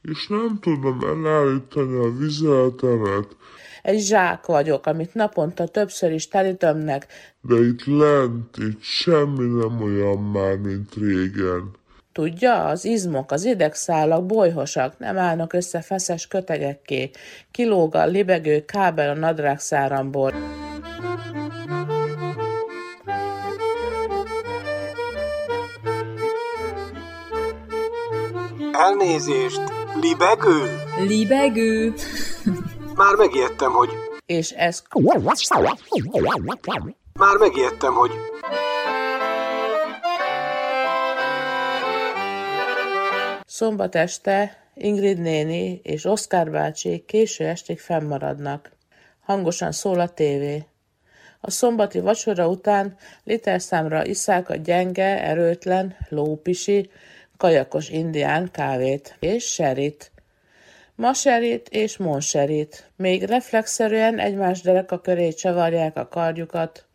és 0.02 0.28
nem 0.28 0.60
tudom 0.62 1.00
elállítani 1.02 1.97
a 1.97 2.17
vizeletemet, 2.17 3.36
egy 3.82 4.00
zsák 4.00 4.46
vagyok, 4.46 4.86
amit 4.86 5.13
naponta 5.13 5.67
többször 5.67 6.12
is 6.12 6.28
telítömnek. 6.28 7.08
De 7.41 7.56
itt 7.56 7.86
lent, 7.86 8.58
itt 8.58 8.82
semmi 8.82 9.60
nem 9.60 9.82
olyan 9.82 10.17
már, 10.17 10.56
mint 10.58 10.94
régen. 10.96 11.80
Tudja, 12.13 12.65
az 12.65 12.86
izmok, 12.86 13.32
az 13.32 13.46
idegszálak 13.46 14.26
bolyhosak, 14.26 15.00
nem 15.00 15.17
állnak 15.17 15.54
össze 15.54 15.82
feszes 15.82 16.28
kötegekké. 16.28 17.10
Kilóg 17.52 17.96
a 17.96 18.06
libegő 18.06 18.65
kábel 18.65 19.10
a 19.10 19.20
nadrágszáramból. 19.20 20.34
Elnézést, 28.72 29.62
libegő? 30.02 30.80
Libegő. 31.08 31.94
Már 32.95 33.15
megijedtem, 33.15 33.71
hogy... 33.71 33.89
És 34.25 34.51
ez... 34.51 34.84
Már 37.13 37.38
megijedtem, 37.39 37.93
hogy... 37.93 38.12
Szombat 43.45 43.95
este 43.95 44.58
Ingrid 44.73 45.19
néni 45.19 45.80
és 45.84 46.06
Oszkár 46.06 46.51
bácsi 46.51 47.04
késő 47.08 47.45
estig 47.45 47.80
fennmaradnak. 47.80 48.71
Hangosan 49.21 49.71
szól 49.71 49.99
a 49.99 50.10
tévé. 50.10 50.65
A 51.39 51.51
szombati 51.51 51.99
vacsora 51.99 52.47
után 52.47 52.97
literszámra 53.23 54.06
iszák 54.06 54.49
a 54.49 54.56
gyenge, 54.56 55.23
erőtlen, 55.23 55.95
lópisi, 56.10 56.89
kajakos 57.38 57.89
indián 57.89 58.51
kávét 58.51 59.15
és 59.19 59.43
serit. 59.43 60.11
Maserit 61.02 61.70
és 61.70 61.98
monserit. 61.98 62.92
Még 62.96 63.24
reflexzerűen 63.24 64.20
egymás 64.20 64.62
dereka 64.62 65.00
köré 65.00 65.30
csavarják 65.32 65.98
a 65.98 66.08
kardjukat, 66.08 66.86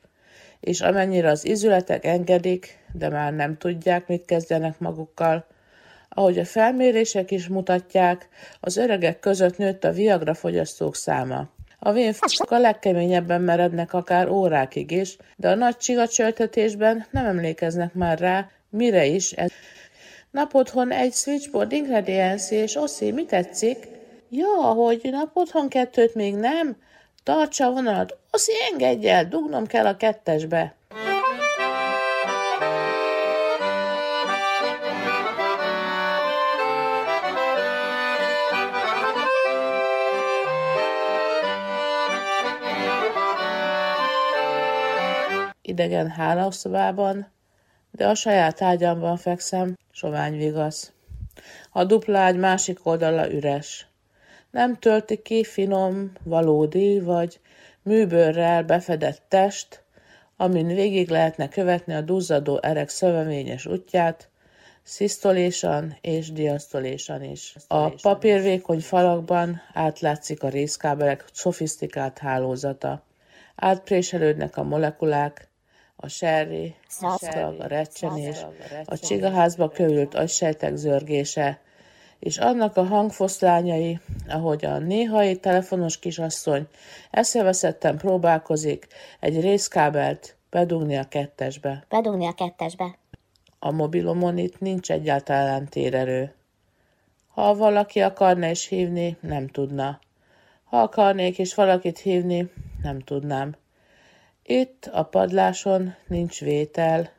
és 0.61 0.81
amennyire 0.81 1.31
az 1.31 1.45
izületek 1.45 2.05
engedik, 2.05 2.79
de 2.93 3.09
már 3.09 3.33
nem 3.33 3.57
tudják, 3.57 4.07
mit 4.07 4.25
kezdjenek 4.25 4.79
magukkal, 4.79 5.47
ahogy 6.09 6.39
a 6.39 6.45
felmérések 6.45 7.31
is 7.31 7.49
mutatják, 7.49 8.29
az 8.61 8.77
öregek 8.77 9.19
között 9.19 9.57
nőtt 9.57 9.85
a 9.85 9.93
viagra 9.93 10.35
fogyasztók 10.35 10.97
száma. 10.97 11.49
A 11.79 11.93
vénfok 11.93 12.51
a 12.51 12.59
legkeményebben 12.59 13.41
merednek 13.41 13.93
akár 13.93 14.29
órákig 14.29 14.91
is, 14.91 15.17
de 15.37 15.49
a 15.49 15.55
nagy 15.55 15.77
csigacsöltetésben 15.77 17.07
nem 17.11 17.27
emlékeznek 17.27 17.95
már 17.95 18.19
rá, 18.19 18.51
mire 18.71 19.05
is 19.05 19.33
ez. 19.33 19.51
Napotthon 20.31 20.93
egy 20.93 21.13
switchboard 21.13 21.73
ingredienci 21.73 22.55
és 22.55 22.77
oszi, 22.77 23.11
mi 23.11 23.25
tetszik? 23.25 23.95
Ja, 24.29 24.61
hogy 24.61 25.09
napotthon 25.11 25.69
kettőt 25.69 26.15
még 26.15 26.35
nem? 26.35 26.77
Tartsa 27.23 27.67
a 27.67 27.73
vonalat, 27.73 28.19
oszi, 28.31 28.53
engedj 28.71 29.09
el, 29.09 29.29
dugnom 29.29 29.67
kell 29.67 29.87
a 29.87 29.97
kettesbe. 29.97 30.77
idegen 45.77 46.11
hálószobában, 46.11 47.33
de 47.91 48.09
a 48.09 48.15
saját 48.15 48.63
ágyamban 48.63 49.17
fekszem, 49.17 49.79
sovány 49.91 50.37
vigasz. 50.37 50.93
A 51.71 51.85
dupla 51.85 52.19
ágy 52.19 52.37
másik 52.37 52.87
oldala 52.87 53.33
üres. 53.33 53.87
Nem 54.51 54.77
tölti 54.77 55.23
ki 55.23 55.45
finom, 55.45 56.13
valódi 56.23 57.01
vagy. 57.01 57.41
Műbőrrel 57.83 58.63
befedett 58.63 59.23
test, 59.29 59.85
amin 60.37 60.67
végig 60.67 61.09
lehetne 61.09 61.49
követni 61.49 61.95
a 61.95 62.01
duzzadó 62.01 62.59
erek 62.63 62.89
szövevényes 62.89 63.67
útját, 63.67 64.29
szisztolésan 64.83 65.97
és 66.01 66.33
diasztolésan 66.33 67.23
is. 67.23 67.55
A 67.69 67.89
papírvékony 67.89 68.81
falakban 68.81 69.61
átlátszik 69.73 70.43
a 70.43 70.49
részkábelek 70.49 71.25
szofisztikált 71.33 72.19
hálózata. 72.19 73.03
Átpréselődnek 73.57 74.57
a 74.57 74.63
molekulák, 74.63 75.49
a 75.97 76.09
serri, 76.09 76.75
a 77.01 77.19
szag, 77.19 77.61
a 77.61 77.67
recsenés, 77.67 78.47
a 78.85 78.99
csigaházba 78.99 79.69
kövült 79.69 80.15
agysejtek 80.15 80.77
zörgése, 80.77 81.61
és 82.19 82.39
annak 82.39 82.77
a 82.77 82.85
hangfoszlányai, 82.85 84.01
ahogy 84.29 84.65
a 84.65 84.79
néhai 84.79 85.37
telefonos 85.37 85.99
kisasszony 85.99 86.67
eszeveszetten 87.11 87.97
próbálkozik 87.97 88.87
egy 89.21 89.41
részkábelt 89.41 90.37
bedugni 90.51 90.97
a 90.97 91.09
kettesbe. 91.09 91.85
Bedugni 91.89 92.27
a 92.27 92.33
kettesbe. 92.33 92.99
A 93.59 93.71
mobilomon 93.71 94.39
itt 94.39 94.61
nincs 94.61 94.91
egyáltalán 94.91 95.69
térerő. 95.69 96.35
Ha 97.27 97.55
valaki 97.55 98.01
akarna 98.01 98.49
is 98.49 98.67
hívni, 98.67 99.17
nem 99.21 99.49
tudna. 99.49 99.99
Ha 100.65 100.81
akarnék 100.81 101.39
is 101.39 101.55
valakit 101.55 101.99
hívni, 101.99 102.53
nem 102.83 103.01
tudnám. 103.01 103.57
Itt 104.43 104.91
a 104.93 105.03
padláson 105.03 105.95
nincs 106.07 106.41
vétel, 106.41 107.11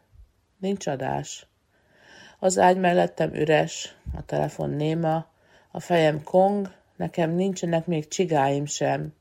nincs 0.57 0.87
adás. 0.87 1.47
Az 2.39 2.57
ágy 2.57 2.77
mellettem 2.77 3.33
üres, 3.33 3.95
a 4.15 4.25
telefon 4.25 4.69
néma, 4.69 5.25
a 5.71 5.79
fejem 5.79 6.23
kong, 6.23 6.71
nekem 6.95 7.31
nincsenek 7.31 7.85
még 7.85 8.07
csigáim 8.07 8.65
sem. 8.65 9.13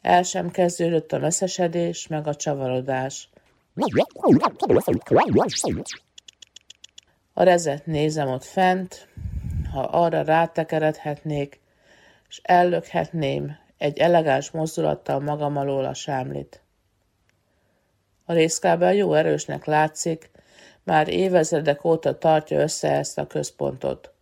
El 0.00 0.22
sem 0.22 0.50
kezdődött 0.50 1.12
a 1.12 1.18
messzesedés, 1.18 2.06
meg 2.06 2.26
a 2.26 2.34
csavarodás. 2.34 3.28
A 7.32 7.42
rezet 7.42 7.86
nézem 7.86 8.28
ott 8.28 8.44
fent, 8.44 9.08
ha 9.72 9.80
arra 9.80 10.22
rátekeredhetnék, 10.22 11.60
és 12.28 12.40
ellökhetném 12.42 13.56
egy 13.78 13.98
elegáns 13.98 14.50
mozdulattal 14.50 15.20
magam 15.20 15.56
alól 15.56 15.84
a 15.84 15.94
sámlit. 15.94 16.61
A 18.24 18.32
részkábel 18.32 18.94
jó 18.94 19.14
erősnek 19.14 19.64
látszik, 19.64 20.30
már 20.82 21.08
évezredek 21.08 21.84
óta 21.84 22.18
tartja 22.18 22.60
össze 22.60 22.90
ezt 22.90 23.18
a 23.18 23.26
központot. 23.26 24.12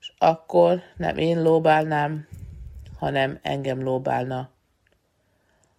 És 0.00 0.12
akkor 0.18 0.80
nem 0.96 1.18
én 1.18 1.42
lóbálnám, 1.42 2.28
hanem 2.98 3.38
engem 3.42 3.82
lóbálna. 3.82 4.50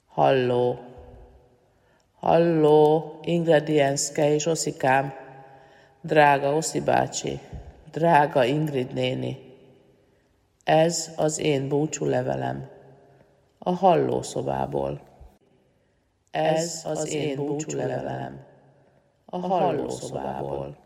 Halló! 0.07 0.79
Halló, 2.19 3.19
Ingredienszke 3.23 4.33
és 4.33 4.45
Oszikám, 4.45 5.13
drága 6.01 6.55
Oszi 6.55 6.81
bácsi, 6.81 7.39
drága 7.91 8.43
Ingrid 8.43 8.93
néni. 8.93 9.53
Ez 10.63 11.11
az 11.15 11.39
én 11.39 11.67
búcsú 11.67 12.05
levelem. 12.05 12.69
A 13.57 13.71
hallószobából. 13.71 15.01
Ez 16.35 16.81
az 16.85 17.13
én 17.13 17.35
búcsú 17.35 17.77
levelem. 17.77 18.39
A 19.25 19.37
hallószobából. 19.37 20.77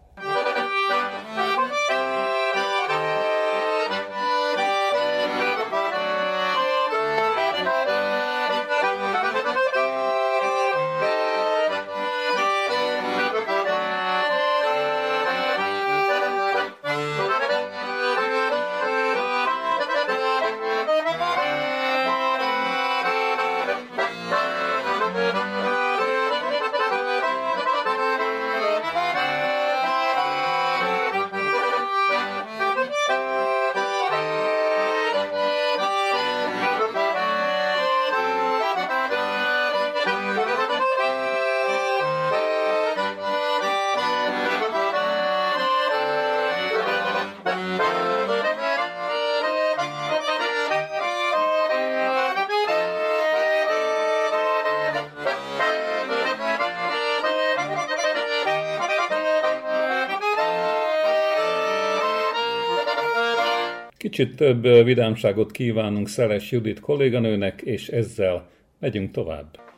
Kicsit 64.20 64.36
több 64.36 64.84
vidámságot 64.84 65.52
kívánunk 65.52 66.08
Szeles 66.08 66.52
Judit 66.52 66.80
kolléganőnek, 66.80 67.62
és 67.62 67.88
ezzel 67.88 68.50
megyünk 68.80 69.12
tovább. 69.12 69.69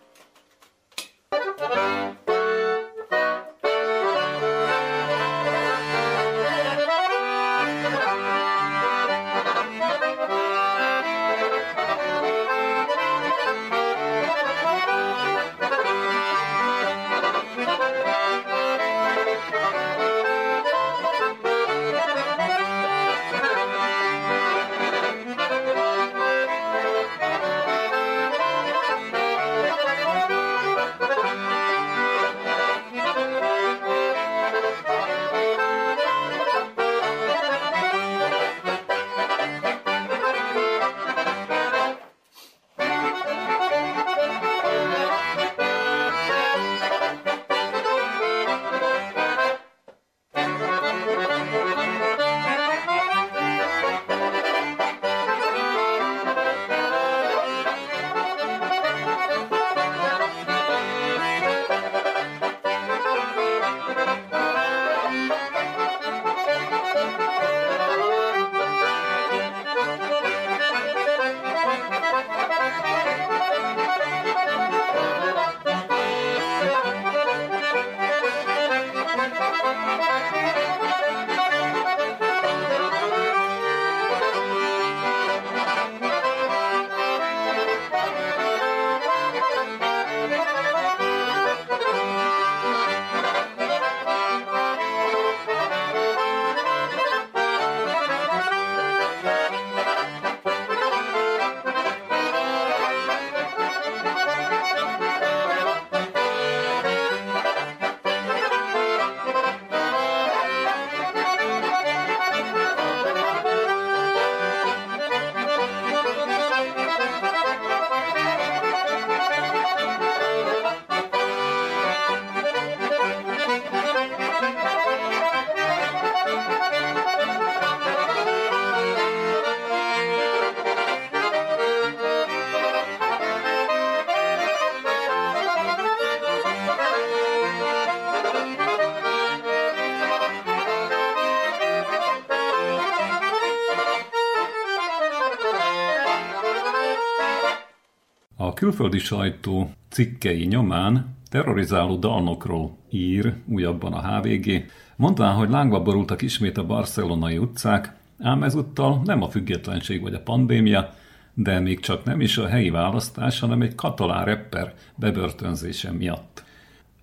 Külföldi 148.62 149.00
sajtó 149.00 149.72
cikkei 149.90 150.46
nyomán 150.46 151.16
terrorizáló 151.30 151.96
dalnokról 151.96 152.78
ír 152.90 153.36
újabban 153.48 153.94
a 153.94 154.08
HVG, 154.08 154.66
mondván, 154.96 155.34
hogy 155.34 155.50
lángba 155.50 155.82
borultak 155.82 156.22
ismét 156.22 156.58
a 156.58 156.66
barcelonai 156.66 157.38
utcák, 157.38 157.94
ám 158.20 158.44
ezúttal 158.44 159.02
nem 159.06 159.22
a 159.22 159.30
függetlenség 159.30 160.02
vagy 160.02 160.14
a 160.14 160.22
pandémia, 160.22 160.94
de 161.34 161.60
még 161.60 161.80
csak 161.80 162.04
nem 162.04 162.22
is 162.22 162.38
a 162.38 162.48
helyi 162.48 162.70
választás, 162.70 163.40
hanem 163.40 163.62
egy 163.62 163.76
katalán 163.76 164.26
rapper 164.26 164.74
bebörtönzése 164.96 165.92
miatt. 165.92 166.44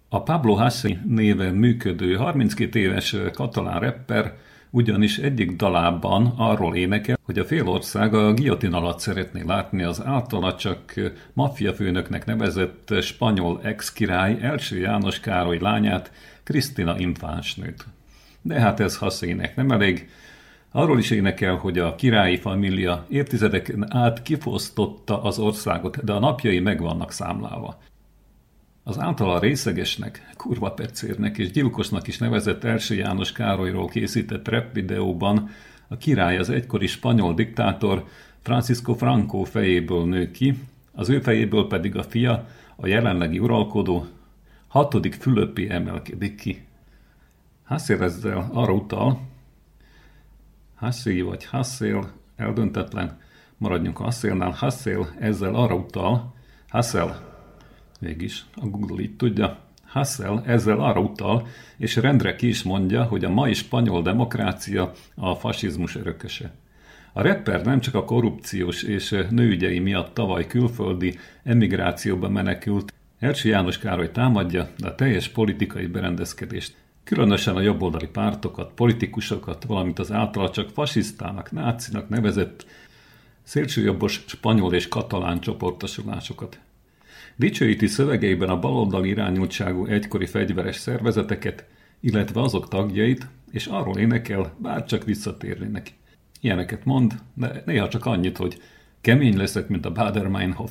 A 0.09 0.23
Pablo 0.23 0.55
Hassi 0.55 0.99
néven 1.07 1.55
működő 1.55 2.15
32 2.15 2.79
éves 2.79 3.17
katalán 3.33 3.81
rapper 3.81 4.37
ugyanis 4.71 5.19
egyik 5.19 5.57
dalában 5.57 6.33
arról 6.37 6.77
énekel, 6.77 7.19
hogy 7.23 7.39
a 7.39 7.45
félország 7.45 8.15
a 8.15 8.33
giotin 8.33 8.73
alatt 8.73 8.99
szeretné 8.99 9.43
látni 9.47 9.83
az 9.83 10.03
általa 10.05 10.55
csak 10.55 10.95
maffiafőnöknek 11.33 12.27
nevezett 12.27 12.95
spanyol 13.01 13.61
ex-király 13.63 14.39
első 14.41 14.79
János 14.79 15.21
Károly 15.21 15.59
lányát, 15.59 16.13
Krisztina 16.43 16.99
infánsnőt. 16.99 17.87
De 18.43 18.61
hát 18.61 18.81
ez 18.81 18.97
haszének 18.97 19.57
nem 19.57 19.71
elég. 19.71 20.09
Arról 20.71 20.99
is 20.99 21.11
énekel, 21.11 21.57
hogy 21.57 21.79
a 21.79 21.95
királyi 21.95 22.37
família 22.37 23.07
évtizedeken 23.09 23.87
át 23.95 24.23
kifosztotta 24.23 25.23
az 25.23 25.39
országot, 25.39 26.05
de 26.05 26.13
a 26.13 26.19
napjai 26.19 26.61
meg 26.61 26.81
vannak 26.81 27.13
számlálva. 27.13 27.79
Az 28.89 28.99
általa 28.99 29.39
részegesnek, 29.39 30.31
kurva 30.37 30.73
pecérnek 30.73 31.39
és 31.39 31.51
gyilkosnak 31.51 32.07
is 32.07 32.19
nevezett 32.19 32.65
első 32.65 32.95
János 32.95 33.33
Károlyról 33.33 33.89
készített 33.89 34.49
rap 34.49 34.73
videóban 34.73 35.51
a 35.89 35.97
király 35.97 36.39
az 36.39 36.51
egykori 36.51 36.87
spanyol 36.87 37.35
diktátor 37.35 38.05
Francisco 38.43 38.95
Franco 38.95 39.43
fejéből 39.43 40.05
nő 40.05 40.31
ki, 40.31 40.59
az 40.93 41.09
ő 41.09 41.21
fejéből 41.21 41.67
pedig 41.67 41.97
a 41.97 42.03
fia, 42.03 42.47
a 42.77 42.87
jelenlegi 42.87 43.39
uralkodó, 43.39 44.07
hatodik 44.69 45.15
Fülöpi 45.15 45.71
emelkedik 45.71 46.35
ki. 46.35 46.67
Hassel 47.65 48.03
ezzel 48.03 48.49
arra 48.53 48.73
utal, 48.73 49.21
Hassel 50.75 51.25
vagy 51.25 51.45
Hassel, 51.45 52.13
eldöntetlen, 52.37 53.21
maradjunk 53.57 54.01
a 54.01 54.03
Hasselnál, 54.05 54.51
Hassel 54.51 55.15
ezzel 55.19 55.55
arra 55.55 55.75
utal, 55.75 56.35
Hassel 56.69 57.28
Mégis, 57.99 58.45
a 58.55 58.67
Google 58.67 59.03
így 59.03 59.17
tudja. 59.17 59.59
Hassel 59.87 60.43
ezzel 60.47 60.81
arra 60.81 61.01
utal, 61.01 61.47
és 61.77 61.97
rendre 61.97 62.37
ki 62.37 62.49
is 62.49 62.63
mondja, 62.63 63.05
hogy 63.05 63.25
a 63.25 63.31
mai 63.31 63.53
spanyol 63.53 64.03
demokrácia 64.03 64.93
a 65.15 65.35
fasizmus 65.35 65.97
örököse. 65.97 66.55
A 67.13 67.23
rapper 67.23 67.65
nem 67.65 67.81
csak 67.81 67.95
a 67.95 68.05
korrupciós 68.05 68.83
és 68.83 69.27
nőügyei 69.31 69.79
miatt 69.79 70.15
tavaly 70.15 70.47
külföldi 70.47 71.19
emigrációba 71.43 72.29
menekült, 72.29 72.93
Ercsi 73.19 73.49
János 73.49 73.79
Károly 73.79 74.11
támadja 74.11 74.69
a 74.83 74.95
teljes 74.95 75.29
politikai 75.29 75.87
berendezkedést, 75.87 76.77
különösen 77.05 77.57
a 77.57 77.61
jobboldali 77.61 78.07
pártokat, 78.07 78.73
politikusokat, 78.73 79.65
valamint 79.65 79.99
az 79.99 80.13
általa 80.13 80.51
csak 80.51 80.71
fasisztának, 80.71 81.51
nácinak 81.51 82.09
nevezett 82.09 82.67
szélsőjobbos 83.43 84.25
spanyol 84.27 84.75
és 84.75 84.89
katalán 84.89 85.41
csoportosulásokat. 85.41 86.61
Dicsőíti 87.39 87.87
szövegeiben 87.87 88.49
a 88.49 88.59
baloldal 88.59 89.05
irányultságú 89.05 89.87
egykori 89.87 90.27
fegyveres 90.27 90.77
szervezeteket, 90.77 91.67
illetve 92.01 92.41
azok 92.41 92.69
tagjait, 92.69 93.27
és 93.51 93.67
arról 93.67 93.99
énekel, 93.99 94.55
bár 94.57 94.85
csak 94.85 95.05
visszatérnének. 95.05 95.93
Ilyeneket 96.41 96.85
mond, 96.85 97.15
de 97.35 97.63
néha 97.67 97.89
csak 97.89 98.07
annyit, 98.07 98.37
hogy 98.37 98.63
kemény 99.01 99.37
leszek, 99.37 99.69
mint 99.69 99.87
a 99.87 99.93
Bader-Meinhof. 99.93 100.71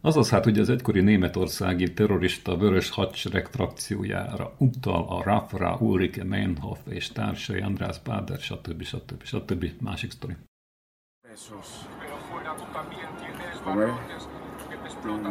Azaz 0.00 0.30
hát, 0.30 0.44
hogy 0.44 0.58
az 0.58 0.68
egykori 0.68 1.00
németországi 1.00 1.92
terrorista 1.92 2.56
vörös 2.56 2.90
hadsereg 2.90 3.46
frakciójára 3.46 4.54
utal 4.58 5.06
a 5.08 5.22
Rafra, 5.22 5.76
Ulrike 5.80 6.24
Meinhof 6.24 6.80
és 6.88 7.08
társai 7.08 7.60
András 7.60 8.00
Bader, 8.04 8.38
stb. 8.38 8.82
stb. 8.82 9.22
stb. 9.24 9.70
Másik 9.80 10.10
sztori. 10.10 10.36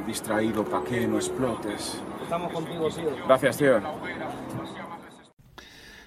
Distraído 0.06 0.64
para 0.64 0.84
que 0.84 1.08
no 1.08 1.18
explotes. 1.18 2.02
Estamos 2.22 2.52
contigo, 2.52 2.90
tío. 2.90 3.16
Gracias, 3.26 3.58
tío. 3.58 3.82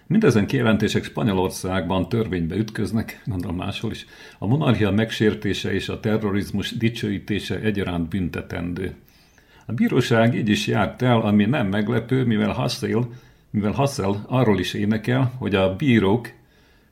Mindezen 0.09 0.47
kijelentések 0.47 1.05
Spanyolországban 1.05 2.09
törvénybe 2.09 2.57
ütköznek, 2.57 3.23
gondolom 3.25 3.57
máshol 3.57 3.91
is. 3.91 4.07
A 4.39 4.47
monarchia 4.47 4.91
megsértése 4.91 5.73
és 5.73 5.89
a 5.89 6.01
terrorizmus 6.01 6.77
dicsőítése 6.77 7.61
egyaránt 7.61 8.09
büntetendő. 8.09 8.95
A 9.67 9.73
bíróság 9.73 10.35
így 10.35 10.49
is 10.49 10.67
járt 10.67 11.03
el, 11.03 11.21
ami 11.21 11.45
nem 11.45 11.67
meglepő, 11.67 12.25
mivel 12.25 12.53
Hassel, 12.53 13.09
mivel 13.51 13.73
Hassel 13.73 14.25
arról 14.29 14.59
is 14.59 14.75
énekel, 14.75 15.33
hogy 15.39 15.55
a 15.55 15.77
bírók 15.77 16.31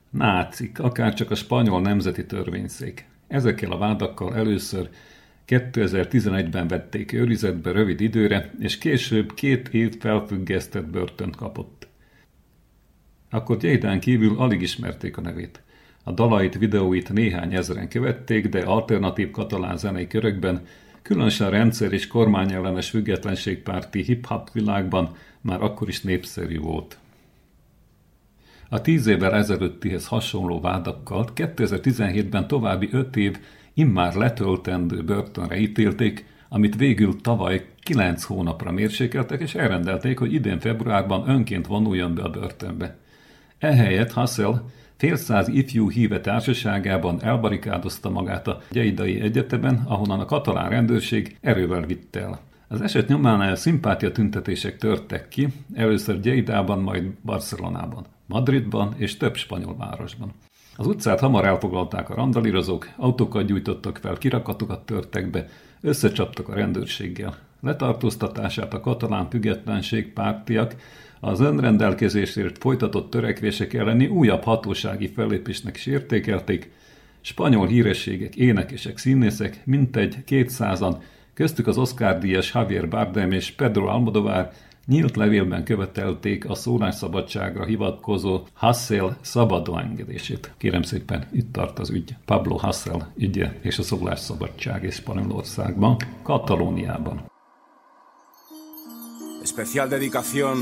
nácik, 0.09 0.79
akár 0.79 1.13
csak 1.13 1.31
a 1.31 1.35
spanyol 1.35 1.81
nemzeti 1.81 2.25
törvényszék. 2.25 3.07
Ezekkel 3.27 3.71
a 3.71 3.77
vádakkal 3.77 4.35
először 4.35 4.89
2011-ben 5.47 6.67
vették 6.67 7.13
őrizetbe 7.13 7.71
rövid 7.71 8.01
időre, 8.01 8.51
és 8.59 8.77
később 8.77 9.33
két 9.33 9.67
év 9.67 9.99
felfüggesztett 9.99 10.85
börtönt 10.85 11.35
kapott. 11.35 11.87
Akkor 13.29 13.57
Gyeidán 13.57 13.99
kívül 13.99 14.37
alig 14.37 14.61
ismerték 14.61 15.17
a 15.17 15.21
nevét. 15.21 15.61
A 16.03 16.11
dalait, 16.11 16.57
videóit 16.57 17.13
néhány 17.13 17.53
ezeren 17.53 17.87
követték, 17.89 18.49
de 18.49 18.61
alternatív 18.61 19.31
katalán 19.31 19.77
zenei 19.77 20.07
körökben, 20.07 20.65
különösen 21.01 21.49
rendszer 21.49 21.93
és 21.93 22.07
kormányellenes 22.07 22.89
függetlenségpárti 22.89 24.01
hip-hop 24.01 24.51
világban 24.51 25.15
már 25.41 25.61
akkor 25.61 25.87
is 25.87 26.01
népszerű 26.01 26.59
volt. 26.59 26.97
A 28.69 28.81
tíz 28.81 29.07
évvel 29.07 29.35
ezelőttihez 29.35 30.07
hasonló 30.07 30.61
vádakkal 30.61 31.29
2017-ben 31.35 32.47
további 32.47 32.89
öt 32.91 33.15
év 33.15 33.37
immár 33.75 34.13
letöltendő 34.13 35.03
börtönre 35.03 35.57
ítélték, 35.57 36.25
amit 36.49 36.75
végül 36.75 37.21
tavaly 37.21 37.65
kilenc 37.79 38.23
hónapra 38.23 38.71
mérsékeltek, 38.71 39.41
és 39.41 39.55
elrendelték, 39.55 40.19
hogy 40.19 40.33
idén 40.33 40.59
februárban 40.59 41.29
önként 41.29 41.67
vonuljon 41.67 42.15
be 42.15 42.21
a 42.21 42.29
börtönbe. 42.29 42.97
Ehelyett 43.57 44.11
Hassel 44.11 44.69
félszáz 44.97 45.47
ifjú 45.47 45.89
híve 45.89 46.21
társaságában 46.21 47.23
elbarikádozta 47.23 48.09
magát 48.09 48.47
a 48.47 48.61
Gyeidai 48.71 49.19
Egyetemen, 49.21 49.83
ahonnan 49.87 50.19
a 50.19 50.25
katalán 50.25 50.69
rendőrség 50.69 51.37
erővel 51.41 51.85
vitte 51.85 52.21
el. 52.21 52.39
Az 52.67 52.81
eset 52.81 53.07
nyomán 53.07 53.55
szimpátia 53.55 54.11
tüntetések 54.11 54.77
törtek 54.77 55.27
ki, 55.27 55.47
először 55.73 56.19
Gyeidában, 56.19 56.79
majd 56.79 57.03
Barcelonában, 57.21 58.05
Madridban 58.25 58.93
és 58.97 59.17
több 59.17 59.35
spanyol 59.35 59.75
városban. 59.77 60.33
Az 60.77 60.87
utcát 60.87 61.19
hamar 61.19 61.45
elfoglalták 61.45 62.09
a 62.09 62.15
randalírozók, 62.15 62.89
autókat 62.95 63.45
gyújtottak 63.45 63.97
fel, 63.97 64.17
kirakatokat 64.17 64.85
törtek 64.85 65.29
be, 65.29 65.49
összecsaptak 65.81 66.49
a 66.49 66.53
rendőrséggel. 66.53 67.37
Letartóztatását 67.61 68.73
a 68.73 68.79
katalán 68.79 69.29
függetlenség 69.29 70.13
pártiak 70.13 70.75
az 71.19 71.39
önrendelkezésért 71.39 72.57
folytatott 72.57 73.09
törekvések 73.09 73.73
elleni 73.73 74.07
újabb 74.07 74.43
hatósági 74.43 75.07
fellépésnek 75.07 75.75
is 75.75 75.85
értékelték, 75.85 76.71
spanyol 77.21 77.67
hírességek, 77.67 78.35
énekesek, 78.35 78.97
színészek, 78.97 79.61
mintegy 79.63 80.23
kétszázan, 80.23 81.01
köztük 81.33 81.67
az 81.67 81.77
Oscar-díjas 81.77 82.53
Javier 82.53 82.87
Bardem 82.87 83.31
és 83.31 83.51
Pedro 83.51 83.85
Almodovar 83.85 84.49
nyílt 84.85 85.15
levélben 85.15 85.63
követelték 85.63 86.49
a 86.49 86.55
szólásszabadságra 86.55 87.65
hivatkozó 87.65 88.41
Hassel 88.53 89.17
szabadó 89.21 89.77
engedését. 89.77 90.53
Kérem 90.57 90.81
szépen, 90.81 91.27
itt 91.31 91.53
tart 91.53 91.79
az 91.79 91.89
ügy. 91.89 92.15
Pablo 92.25 92.55
Hassel 92.55 93.11
ügye 93.17 93.51
és 93.61 93.77
a 93.77 93.83
szólásszabadság 93.83 94.91
Spanyolországban, 94.91 95.97
Katalóniában. 96.23 97.31
Especial 99.41 99.87
dedicación 99.87 100.57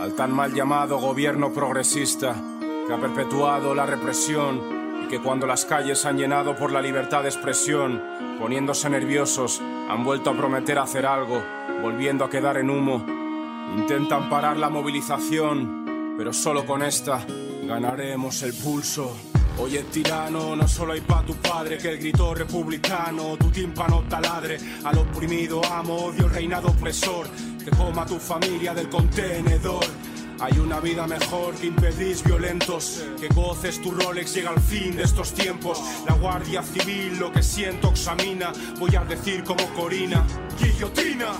al 0.00 0.14
tan 0.14 0.30
mal 0.30 0.52
llamado 0.54 0.98
gobierno 0.98 1.50
progresista 1.50 2.34
que 2.86 2.92
ha 2.92 3.00
perpetuado 3.00 3.74
la 3.74 3.86
represión 3.86 4.60
y 5.04 5.08
que 5.08 5.18
cuando 5.18 5.46
las 5.46 5.64
calles 5.64 6.04
han 6.04 6.16
llenado 6.16 6.54
por 6.54 6.70
la 6.70 6.80
libertad 6.80 7.22
de 7.22 7.28
expresión, 7.28 8.00
poniéndose 8.40 8.88
nerviosos, 8.88 9.60
han 9.88 10.04
vuelto 10.04 10.30
a 10.30 10.36
prometer 10.36 10.78
hacer 10.78 11.06
algo, 11.06 11.42
volviendo 11.82 12.24
a 12.24 12.28
quedar 12.28 12.56
en 12.56 12.70
humo 12.70 13.04
Intentan 13.76 14.28
parar 14.28 14.56
la 14.56 14.68
movilización, 14.68 16.14
pero 16.16 16.32
solo 16.32 16.64
con 16.64 16.82
esta 16.82 17.24
ganaremos 17.66 18.42
el 18.42 18.54
pulso. 18.54 19.16
Oye, 19.60 19.82
tirano, 19.84 20.54
no 20.54 20.68
solo 20.68 20.92
hay 20.92 21.00
pa' 21.00 21.24
tu 21.24 21.34
padre 21.34 21.78
que 21.78 21.90
el 21.90 21.98
grito 21.98 22.32
republicano, 22.32 23.36
tu 23.36 23.50
tímpano 23.50 24.04
taladre, 24.08 24.58
al 24.84 24.98
oprimido 24.98 25.60
amo, 25.64 25.96
odio 25.96 26.26
el 26.26 26.30
reinado 26.30 26.68
opresor, 26.68 27.26
que 27.64 27.70
coma 27.70 28.06
tu 28.06 28.18
familia 28.18 28.72
del 28.72 28.88
contenedor. 28.88 29.84
Hay 30.40 30.56
una 30.60 30.78
vida 30.78 31.04
mejor 31.08 31.54
que 31.56 31.66
impedís 31.66 32.22
violentos, 32.22 33.04
que 33.20 33.26
goces 33.28 33.82
tu 33.82 33.90
Rolex, 33.90 34.34
llega 34.34 34.50
al 34.50 34.60
fin 34.60 34.94
de 34.96 35.02
estos 35.02 35.32
tiempos. 35.32 35.80
La 36.06 36.14
Guardia 36.14 36.62
Civil 36.62 37.18
lo 37.18 37.32
que 37.32 37.42
siento 37.42 37.90
examina, 37.90 38.52
voy 38.78 38.94
a 38.94 39.04
decir 39.04 39.42
como 39.42 39.64
Corina, 39.74 40.24
guillotina. 40.60 41.32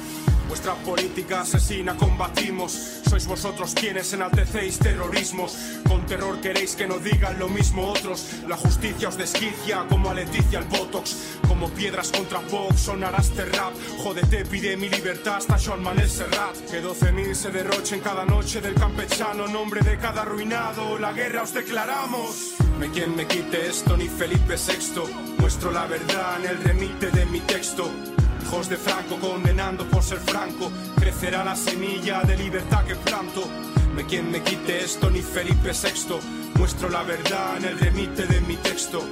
Vuestra 0.48 0.74
política 0.74 1.42
asesina 1.42 1.94
combatimos. 1.94 3.02
Sois 3.08 3.26
vosotros 3.26 3.74
quienes 3.74 4.12
enaltecéis 4.12 4.78
terrorismos. 4.78 5.56
Con 5.88 6.04
terror 6.04 6.40
queréis 6.40 6.76
que 6.76 6.86
no 6.86 6.98
digan 6.98 7.38
lo 7.38 7.48
mismo 7.48 7.88
otros. 7.88 8.26
La 8.46 8.56
justicia 8.56 9.08
os 9.08 9.16
desquicia 9.16 9.86
como 9.88 10.10
a 10.10 10.14
Leticia 10.14 10.58
el 10.58 10.66
Botox. 10.66 11.38
Como 11.48 11.70
piedras 11.70 12.12
contra 12.12 12.40
Vox 12.40 12.80
sonará 12.80 13.18
este 13.18 13.46
rap. 13.46 13.72
Jódete, 14.02 14.44
pide 14.44 14.76
mi 14.76 14.90
libertad 14.90 15.36
hasta 15.36 15.58
Sean 15.58 15.82
Manel 15.82 16.10
Serrat. 16.10 16.54
Que 16.70 16.82
12.000 16.82 17.34
se 17.34 17.50
derrochen 17.50 18.00
cada 18.00 18.26
noche 18.26 18.60
del 18.60 18.74
campechano. 18.74 19.48
Nombre 19.48 19.80
de 19.80 19.96
cada 19.96 20.22
arruinado, 20.22 20.98
la 20.98 21.12
guerra 21.12 21.44
os 21.44 21.54
declaramos. 21.54 22.56
Me 22.78 22.90
quien 22.90 23.16
me 23.16 23.26
quite 23.26 23.68
esto, 23.68 23.96
ni 23.96 24.08
Felipe 24.08 24.56
VI. 24.56 25.02
Muestro 25.38 25.72
la 25.72 25.86
verdad 25.86 26.44
en 26.44 26.50
el 26.50 26.62
remite 26.62 27.10
de 27.10 27.24
mi 27.26 27.40
texto. 27.40 27.90
Hijos 28.42 28.68
de 28.68 28.76
Franco 28.76 29.16
condenando 29.18 29.84
por 29.86 30.02
ser 30.02 30.18
franco, 30.18 30.70
crecerá 30.98 31.44
la 31.44 31.56
semilla 31.56 32.22
de 32.22 32.36
libertad 32.36 32.84
que 32.84 32.94
planto. 32.94 33.44
Me 33.94 34.04
quien 34.04 34.30
me 34.30 34.42
quite 34.42 34.84
esto 34.84 35.10
ni 35.10 35.20
Felipe 35.20 35.72
VI, 35.72 36.20
muestro 36.58 36.88
la 36.88 37.02
verdad 37.02 37.56
en 37.58 37.64
el 37.64 37.78
remite 37.78 38.26
de 38.26 38.40
mi 38.40 38.56
texto. 38.56 39.02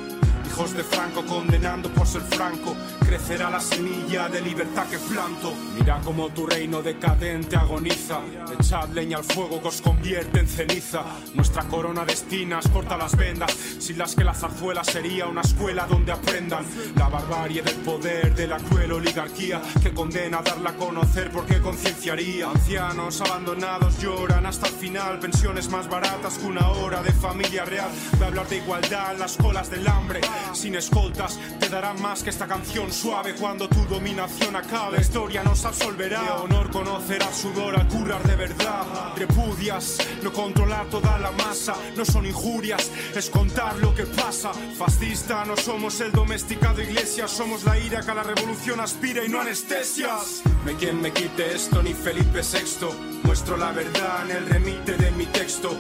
Hijos 0.46 0.74
de 0.74 0.84
Franco 0.84 1.24
condenando 1.26 1.90
por 1.90 2.06
ser 2.06 2.22
franco, 2.22 2.74
crecerá 3.06 3.50
la 3.50 3.60
semilla 3.60 4.28
de 4.28 4.40
libertad 4.40 4.86
que 4.88 4.98
planto. 4.98 5.54
Mira 5.78 6.00
como 6.04 6.28
tu 6.30 6.46
reino 6.46 6.82
decadente 6.82 7.56
agoniza, 7.56 8.20
echad 8.58 8.88
leña 8.90 9.18
al 9.18 9.24
fuego 9.24 9.62
que 9.62 9.68
os 9.68 9.80
convierte 9.80 10.40
en 10.40 10.48
ceniza. 10.48 11.04
Nuestra 11.34 11.62
corona 11.64 12.04
de 12.04 12.12
espinas 12.12 12.68
corta 12.68 12.96
las 12.96 13.16
vendas, 13.16 13.52
sin 13.78 13.98
las 13.98 14.14
que 14.14 14.24
la 14.24 14.34
zarzuela 14.34 14.82
sería 14.82 15.26
una 15.26 15.42
escuela 15.42 15.86
donde 15.86 16.12
aprendan 16.12 16.64
la 16.96 17.08
barbarie 17.08 17.62
del 17.62 17.76
poder 17.76 18.34
de 18.34 18.46
la 18.48 18.58
cruel 18.58 18.92
oligarquía 18.92 19.62
que 19.82 19.94
condena 19.94 20.42
darla 20.42 20.70
a 20.70 20.76
conocer 20.76 21.30
porque 21.30 21.60
concienciaría. 21.60 22.50
Ancianos 22.50 23.20
abandonados 23.20 23.98
lloran 24.00 24.46
hasta 24.46 24.66
el 24.66 24.74
final, 24.74 25.20
pensiones 25.20 25.70
más 25.70 25.88
baratas 25.88 26.38
que 26.38 26.46
una 26.46 26.68
hora 26.70 27.02
de 27.02 27.12
familia 27.12 27.64
real. 27.64 27.90
Voy 28.14 28.24
a 28.24 28.26
hablar 28.26 28.48
de 28.48 28.56
igualdad 28.56 29.12
en 29.12 29.20
las 29.20 29.36
colas 29.36 29.70
del 29.70 29.86
hambre, 29.86 30.20
sin 30.52 30.74
escoltas, 30.74 31.38
te 31.60 31.68
dará 31.68 31.94
más 31.94 32.22
que 32.22 32.30
esta 32.30 32.46
canción 32.46 32.90
suave 32.96 33.34
cuando 33.34 33.68
tu 33.68 33.84
dominación 33.84 34.56
acabe. 34.56 34.96
La 34.96 35.02
historia 35.02 35.42
nos 35.42 35.64
absolverá. 35.64 36.22
De 36.22 36.30
honor 36.30 36.70
conocerá 36.70 37.30
sudor 37.32 37.78
al 37.78 37.86
curar 37.88 38.22
de 38.22 38.36
verdad. 38.36 39.12
Repudias, 39.16 39.98
no 40.22 40.32
controlar 40.32 40.86
toda 40.86 41.18
la 41.18 41.30
masa. 41.32 41.74
No 41.96 42.04
son 42.04 42.24
injurias, 42.26 42.90
es 43.14 43.28
contar 43.28 43.76
lo 43.76 43.94
que 43.94 44.04
pasa. 44.06 44.52
Fascista, 44.78 45.44
no 45.44 45.56
somos 45.56 46.00
el 46.00 46.10
domesticado 46.12 46.80
iglesia. 46.80 47.28
Somos 47.28 47.64
la 47.64 47.78
ira 47.78 48.00
que 48.00 48.10
a 48.10 48.14
la 48.14 48.22
revolución 48.22 48.80
aspira 48.80 49.24
y 49.24 49.28
no 49.28 49.40
anestesias. 49.40 50.42
Me 50.64 50.74
quien 50.74 51.00
me 51.00 51.12
quite 51.12 51.54
esto, 51.54 51.82
ni 51.82 51.92
Felipe 51.92 52.40
VI. 52.40 52.86
Muestro 53.24 53.56
la 53.58 53.72
verdad 53.72 54.30
en 54.30 54.36
el 54.36 54.46
remite 54.46 54.96
de 54.96 55.10
mi 55.10 55.26
texto. 55.26 55.76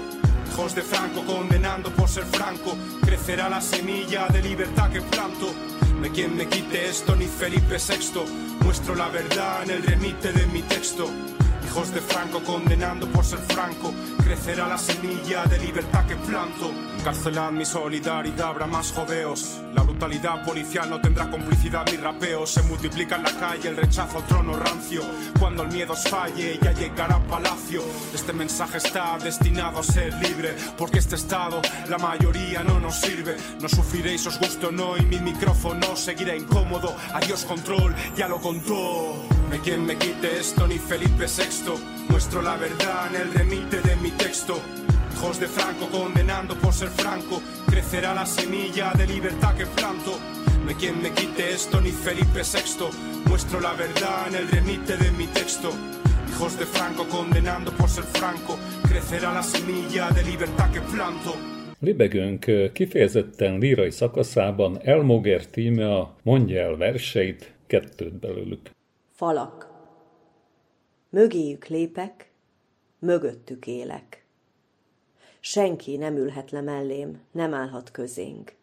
Hijos 0.52 0.74
de 0.74 0.82
Franco 0.82 1.24
condenando 1.24 1.90
por 1.90 2.08
ser 2.08 2.24
franco, 2.24 2.76
crecerá 3.02 3.48
la 3.48 3.60
semilla 3.60 4.26
de 4.28 4.42
libertad 4.42 4.90
que 4.90 5.02
planto. 5.02 5.52
Me 6.00 6.10
quien 6.10 6.36
me 6.36 6.46
quite 6.46 6.88
esto, 6.88 7.16
ni 7.16 7.26
Felipe 7.26 7.76
VI. 7.76 8.20
Muestro 8.64 8.94
la 8.94 9.08
verdad 9.08 9.62
en 9.64 9.70
el 9.70 9.82
remite 9.82 10.32
de 10.32 10.46
mi 10.46 10.62
texto. 10.62 11.08
Hijos 11.64 11.92
de 11.92 12.00
Franco 12.00 12.42
condenando 12.42 13.06
por 13.08 13.24
ser 13.24 13.38
franco, 13.38 13.92
crecerá 14.26 14.66
la 14.66 14.76
semilla 14.76 15.44
de 15.44 15.56
libertad 15.58 16.04
que 16.04 16.16
planto. 16.16 16.72
Encarcelad 16.98 17.52
mi 17.52 17.64
solidaridad, 17.64 18.48
habrá 18.48 18.66
más 18.66 18.90
jodeos. 18.90 19.60
La 19.72 19.82
brutalidad 19.82 20.44
policial 20.44 20.90
no 20.90 21.00
tendrá 21.00 21.30
complicidad 21.30 21.86
ni 21.88 21.96
rapeo. 21.96 22.44
Se 22.44 22.60
multiplica 22.62 23.16
en 23.16 23.22
la 23.22 23.32
calle 23.38 23.68
el 23.68 23.76
rechazo 23.76 24.20
trono 24.26 24.58
rancio. 24.58 25.02
Cuando 25.38 25.62
el 25.62 25.68
miedo 25.68 25.92
os 25.92 26.02
falle, 26.08 26.58
ya 26.60 26.72
llegará 26.72 27.20
palacio. 27.28 27.82
Este 28.12 28.32
mensaje 28.32 28.78
está 28.78 29.16
destinado 29.18 29.78
a 29.78 29.84
ser 29.84 30.12
libre, 30.14 30.56
porque 30.76 30.98
este 30.98 31.14
estado, 31.14 31.62
la 31.88 31.98
mayoría 31.98 32.64
no 32.64 32.80
nos 32.80 32.96
sirve. 32.96 33.36
No 33.60 33.68
sufriréis, 33.68 34.26
os 34.26 34.40
gusto 34.40 34.72
no, 34.72 34.96
y 34.96 35.02
mi 35.02 35.20
micrófono 35.20 35.94
seguirá 35.94 36.34
incómodo. 36.34 36.96
Adiós 37.14 37.44
control, 37.44 37.94
ya 38.16 38.26
lo 38.26 38.40
contó. 38.40 39.24
Me 39.50 39.60
quien 39.60 39.86
me 39.86 39.96
quite 39.96 40.40
esto, 40.40 40.66
ni 40.66 40.78
Felipe 40.78 41.26
VI. 41.26 41.95
Muestro 42.08 42.42
la 42.42 42.56
verdad 42.56 43.14
en 43.14 43.20
el 43.22 43.32
remite 43.32 43.80
de 43.80 43.96
mi 43.96 44.10
texto. 44.10 44.54
Hijos 45.12 45.38
de 45.40 45.46
Franco 45.46 45.86
condenando 45.90 46.54
por 46.54 46.72
ser 46.72 46.88
franco, 46.88 47.40
crecerá 47.66 48.14
la 48.14 48.26
semilla 48.26 48.92
de 48.92 49.06
libertad 49.06 49.54
que 49.56 49.66
planto. 49.66 50.12
No 50.62 50.68
hay 50.68 50.74
quien 50.74 51.00
me 51.02 51.12
quite 51.12 51.52
esto 51.52 51.80
ni 51.80 51.90
Felipe 51.90 52.42
VI. 52.42 52.86
Muestro 53.28 53.60
la 53.60 53.72
verdad 53.74 54.28
en 54.28 54.34
el 54.34 54.48
remite 54.48 54.96
de 54.96 55.10
mi 55.12 55.26
texto. 55.26 55.70
Hijos 56.28 56.58
de 56.58 56.66
Franco 56.66 57.06
condenando 57.08 57.70
por 57.72 57.88
ser 57.88 58.04
franco, 58.04 58.58
crecerá 58.88 59.32
la 59.32 59.42
semilla 59.42 60.10
de 60.10 60.22
libertad 60.22 60.70
que 60.72 60.80
planto. 60.80 61.34
Libegőnk 61.78 62.72
kifejezetten 62.72 63.58
lírai 63.58 63.90
szakaszában 63.90 64.78
Elmoger 64.82 65.46
tíme 65.46 65.96
a 65.96 66.14
Mondja 66.22 66.60
el 66.60 66.76
verseit, 66.76 67.52
kettőt 67.66 68.14
belőlük. 68.14 68.70
Falak. 69.12 69.75
Mögéjük 71.16 71.66
lépek, 71.66 72.30
mögöttük 72.98 73.66
élek. 73.66 74.24
Senki 75.40 75.96
nem 75.96 76.16
ülhet 76.16 76.50
le 76.50 76.60
mellém, 76.60 77.20
nem 77.32 77.54
állhat 77.54 77.90
közénk. 77.90 78.54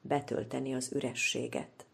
Betölteni 0.00 0.74
az 0.74 0.92
ürességet. 0.92 1.86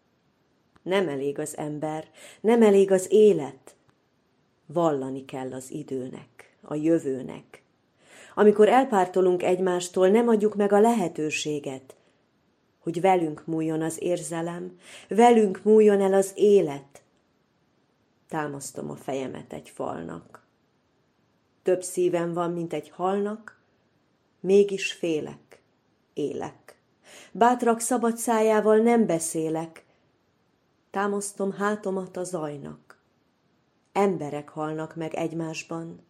Nem 0.83 1.09
elég 1.09 1.39
az 1.39 1.57
ember, 1.57 2.11
nem 2.41 2.63
elég 2.63 2.91
az 2.91 3.07
élet. 3.11 3.77
Vallani 4.67 5.25
kell 5.25 5.53
az 5.53 5.71
időnek, 5.71 6.57
a 6.63 6.75
jövőnek. 6.75 7.63
Amikor 8.35 8.69
elpártolunk 8.69 9.43
egymástól, 9.43 10.09
nem 10.09 10.29
adjuk 10.29 10.55
meg 10.55 10.73
a 10.73 10.81
lehetőséget, 10.81 11.97
hogy 12.79 13.01
velünk 13.01 13.47
múljon 13.47 13.83
az 13.83 14.03
érzelem, 14.03 14.79
velünk 15.09 15.61
múljon 15.63 16.01
el 16.01 16.13
az 16.13 16.33
élet. 16.35 17.03
Támasztom 18.29 18.91
a 18.91 18.97
fejemet 18.97 19.53
egy 19.53 19.69
falnak. 19.69 20.47
Több 21.63 21.83
szívem 21.83 22.33
van, 22.33 22.53
mint 22.53 22.73
egy 22.73 22.91
halnak, 22.91 23.61
mégis 24.41 24.93
félek, 24.93 25.63
élek. 26.13 26.81
Bátrak 27.33 27.81
szabad 27.81 28.17
szájával 28.17 28.77
nem 28.77 29.07
beszélek, 29.07 29.85
támasztom 30.91 31.53
hátomat 31.53 32.17
a 32.17 32.25
zajnak. 32.25 32.99
Emberek 33.93 34.49
halnak 34.49 34.97
meg 34.97 35.15
egymásban, 35.15 36.01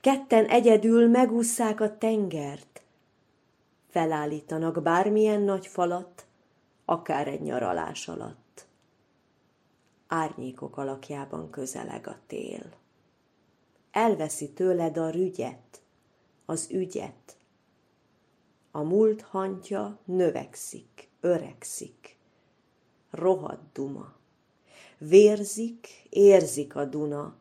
ketten 0.00 0.46
egyedül 0.46 1.08
megússzák 1.08 1.80
a 1.80 1.98
tengert, 1.98 2.82
felállítanak 3.88 4.82
bármilyen 4.82 5.40
nagy 5.40 5.66
falat, 5.66 6.26
akár 6.84 7.28
egy 7.28 7.42
nyaralás 7.42 8.08
alatt. 8.08 8.41
Árnyékok 10.14 10.76
alakjában 10.76 11.50
közeleg 11.50 12.06
a 12.06 12.18
tél. 12.26 12.72
Elveszi 13.90 14.50
tőled 14.50 14.96
a 14.96 15.10
rügyet, 15.10 15.82
az 16.44 16.68
ügyet. 16.70 17.36
A 18.70 18.82
múlt 18.82 19.20
hantja 19.22 19.98
növekszik, 20.04 21.08
öregszik. 21.20 22.16
Rohadt 23.10 23.72
duma. 23.72 24.12
Vérzik, 24.98 25.88
érzik 26.08 26.76
a 26.76 26.84
Duna. 26.84 27.34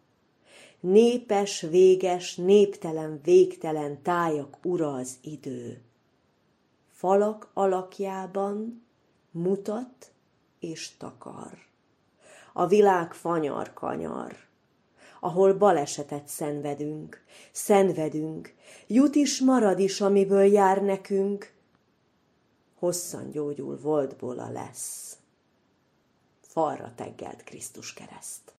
Népes, 0.79 1.61
véges, 1.61 2.35
néptelen, 2.35 3.19
végtelen 3.23 4.01
tájak 4.01 4.57
ura 4.65 4.93
az 4.93 5.17
idő. 5.21 5.81
Falak 6.87 7.49
alakjában 7.53 8.83
mutat 9.31 10.11
és 10.59 10.97
takar. 10.97 11.70
A 12.53 12.67
világ 12.67 13.13
fanyar-kanyar, 13.13 14.35
ahol 15.19 15.53
balesetet 15.53 16.27
szenvedünk, 16.27 17.23
szenvedünk, 17.51 18.53
jut 18.87 19.15
is, 19.15 19.39
marad 19.39 19.79
is, 19.79 20.01
amiből 20.01 20.43
jár 20.43 20.81
nekünk, 20.81 21.53
hosszan 22.79 23.29
gyógyul 23.29 23.79
voltból 23.79 24.39
a 24.39 24.51
lesz. 24.51 25.17
Falra 26.41 26.91
teggelt 26.95 27.43
Krisztus 27.43 27.93
kereszt. 27.93 28.53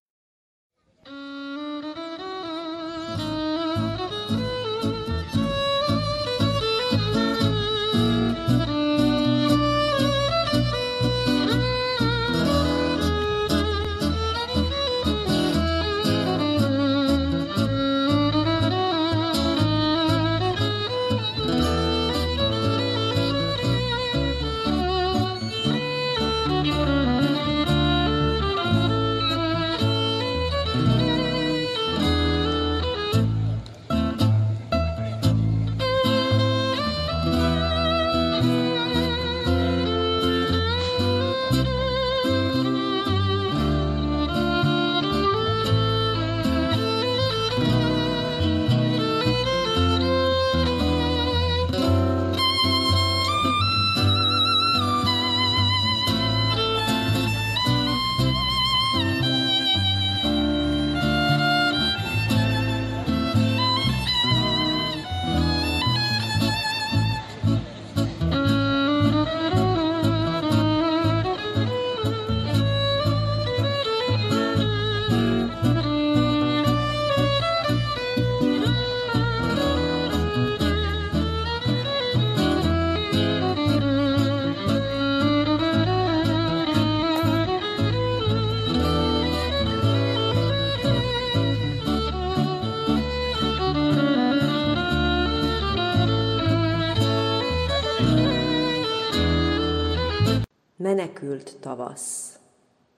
Menekült 101.23 101.57
tavasz. 101.59 102.39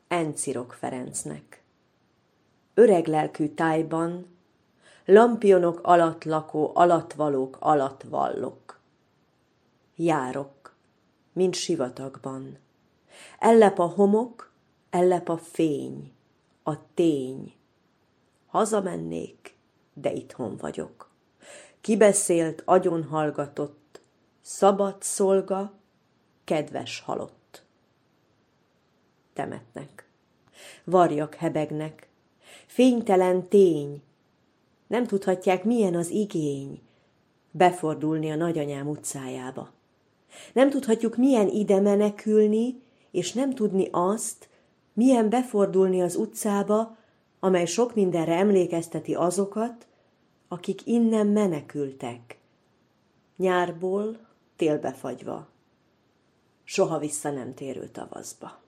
Encirok 0.08 0.74
Ferencnek. 0.74 1.64
Öreg 2.74 3.08
lelkű 3.08 3.48
tájban, 3.48 4.38
lampionok 5.06 5.80
alatt 5.84 6.24
lakó 6.24 6.72
alatvalók 6.74 7.58
alatt 7.60 8.04
vallok. 8.04 8.80
Járok, 9.96 10.76
mint 11.34 11.56
sivatagban. 11.56 12.58
Ellep 13.40 13.80
a 13.80 13.86
homok, 13.86 14.52
ellep 14.90 15.30
a 15.30 15.38
fény, 15.38 16.14
a 16.64 16.94
tény. 16.94 17.54
Hazamennék, 18.46 19.58
de 19.94 20.14
itthon 20.14 20.58
vagyok. 20.58 21.10
Kibeszélt, 21.82 22.62
agyon 22.66 23.04
hallgatott, 23.04 24.02
szabad 24.42 25.04
szolga, 25.04 25.74
kedves 26.44 27.00
halott 27.00 27.45
temetnek. 29.36 30.10
Varjak 30.84 31.36
hebegnek. 31.36 32.08
Fénytelen 32.66 33.48
tény. 33.48 34.02
Nem 34.88 35.06
tudhatják, 35.06 35.64
milyen 35.64 35.96
az 35.96 36.10
igény 36.10 36.82
befordulni 37.52 38.32
a 38.32 38.36
nagyanyám 38.36 38.88
utcájába. 38.88 39.72
Nem 40.54 40.70
tudhatjuk, 40.70 41.18
milyen 41.18 41.48
ide 41.48 41.80
menekülni, 41.80 42.82
és 43.12 43.34
nem 43.34 43.54
tudni 43.54 43.88
azt, 43.92 44.50
milyen 44.94 45.30
befordulni 45.30 46.02
az 46.02 46.16
utcába, 46.16 46.98
amely 47.40 47.66
sok 47.66 47.96
mindenre 47.96 48.36
emlékezteti 48.36 49.16
azokat, 49.16 49.88
akik 50.48 50.88
innen 50.88 51.28
menekültek. 51.28 52.40
Nyárból 53.38 54.18
télbe 54.56 54.94
fagyva, 54.94 55.48
soha 56.64 56.98
vissza 57.00 57.32
nem 57.32 57.54
térő 57.54 57.88
tavaszba. 57.88 58.64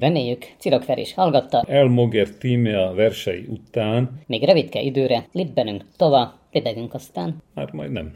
Reméljük, 0.00 0.46
Cirokfer 0.58 0.98
is 0.98 1.14
hallgatta, 1.14 1.64
El 1.68 1.86
Moger 1.86 2.28
tímea 2.28 2.92
versei 2.92 3.44
után, 3.48 4.20
még 4.26 4.44
rövidke 4.44 4.80
időre 4.80 5.26
libbenünk 5.32 5.84
tova, 5.96 6.34
libegünk 6.52 6.94
aztán. 6.94 7.42
hát 7.54 7.72
majd 7.72 7.90
nem. 7.92 8.12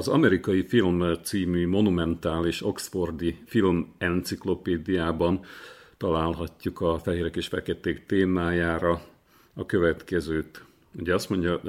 Az 0.00 0.08
amerikai 0.08 0.62
film 0.62 1.14
című 1.22 1.66
monumentális 1.66 2.62
Oxfordi 2.62 3.38
film 3.46 3.94
enciklopédiában 3.98 5.40
találhatjuk 5.96 6.80
a 6.80 6.98
fehérek 6.98 7.36
és 7.36 7.46
feketék 7.46 8.06
témájára 8.06 9.02
a 9.54 9.66
következőt. 9.66 10.64
Ugye 10.98 11.14
azt 11.14 11.28
mondja 11.28 11.60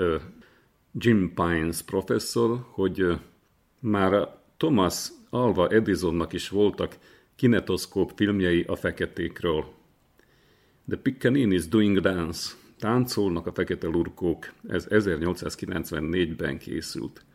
Jim 0.94 1.34
Pines 1.34 1.82
professzor, 1.82 2.66
hogy 2.70 3.20
már 3.80 4.38
Thomas 4.58 5.08
Alva 5.30 5.68
Edisonnak 5.68 6.34
is 6.34 6.50
voltak 6.50 6.98
kinetoszkóp 7.36 8.12
filmjei 8.16 8.64
a 8.68 8.76
feketékről. 8.76 9.66
The 10.88 10.98
Pickaninnies 10.98 11.68
Doing 11.68 12.00
Dance, 12.00 12.54
táncolnak 12.80 13.48
a 13.48 13.54
fekete 13.54 13.88
lurkók, 13.88 14.54
ez 14.68 14.88
1894-ben 14.90 16.58
készült. 16.58 17.26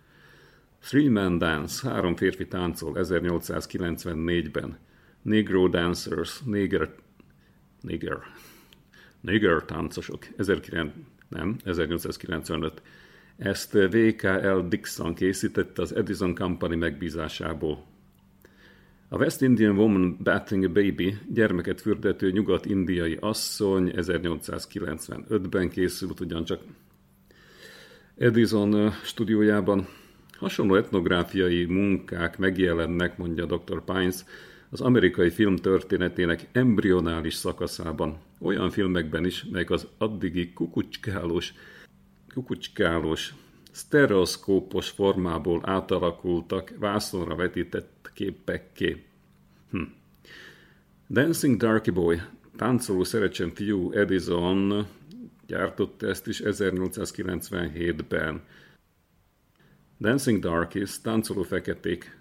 Three 0.80 1.08
Man 1.08 1.38
Dance, 1.38 1.88
három 1.88 2.16
férfi 2.16 2.46
táncol 2.46 2.92
1894-ben. 2.96 4.78
Negro 5.22 5.68
Dancers, 5.68 6.40
Neger, 6.44 6.94
Neger, 7.80 8.18
Neger 9.20 9.62
táncosok, 9.62 10.26
19, 10.36 10.92
nem, 11.28 11.56
1895. 11.64 12.82
Ezt 13.36 13.72
VKL 13.72 14.58
Dixon 14.68 15.14
készítette 15.14 15.82
az 15.82 15.94
Edison 15.94 16.34
Company 16.34 16.78
megbízásából. 16.78 17.84
A 19.08 19.16
West 19.16 19.40
Indian 19.40 19.78
Woman 19.78 20.16
Bathing 20.22 20.64
a 20.64 20.68
Baby, 20.68 21.18
gyermeket 21.32 21.80
fürdető 21.80 22.30
nyugat-indiai 22.30 23.16
asszony 23.20 23.92
1895-ben 23.96 25.68
készült 25.68 26.20
ugyancsak 26.20 26.60
Edison 28.16 28.90
stúdiójában. 28.90 29.88
Hasonló 30.38 30.74
etnográfiai 30.74 31.64
munkák 31.64 32.38
megjelennek, 32.38 33.16
mondja 33.18 33.44
dr. 33.44 33.84
Pines, 33.84 34.24
az 34.70 34.80
amerikai 34.80 35.30
film 35.30 35.56
történetének 35.56 36.46
embrionális 36.52 37.34
szakaszában, 37.34 38.18
olyan 38.40 38.70
filmekben 38.70 39.24
is, 39.24 39.44
melyek 39.44 39.70
az 39.70 39.86
addigi 39.98 40.52
kukucskálós, 40.52 41.52
kukucskálós, 42.34 43.34
sztereoszkópos 43.70 44.88
formából 44.88 45.60
átalakultak 45.64 46.72
vászonra 46.78 47.34
vetített 47.34 48.10
képekké. 48.14 49.04
Hm. 49.70 49.82
Dancing 51.08 51.56
Darky 51.56 51.90
Boy, 51.90 52.20
táncoló 52.56 53.04
szerecsen 53.04 53.50
fiú 53.50 53.92
Edison 53.92 54.86
gyártotta 55.46 56.06
ezt 56.06 56.26
is 56.26 56.40
1897-ben. 56.44 58.42
Dancing 59.98 60.40
Darkies, 60.40 61.00
táncoló 61.00 61.42
feketék, 61.42 62.18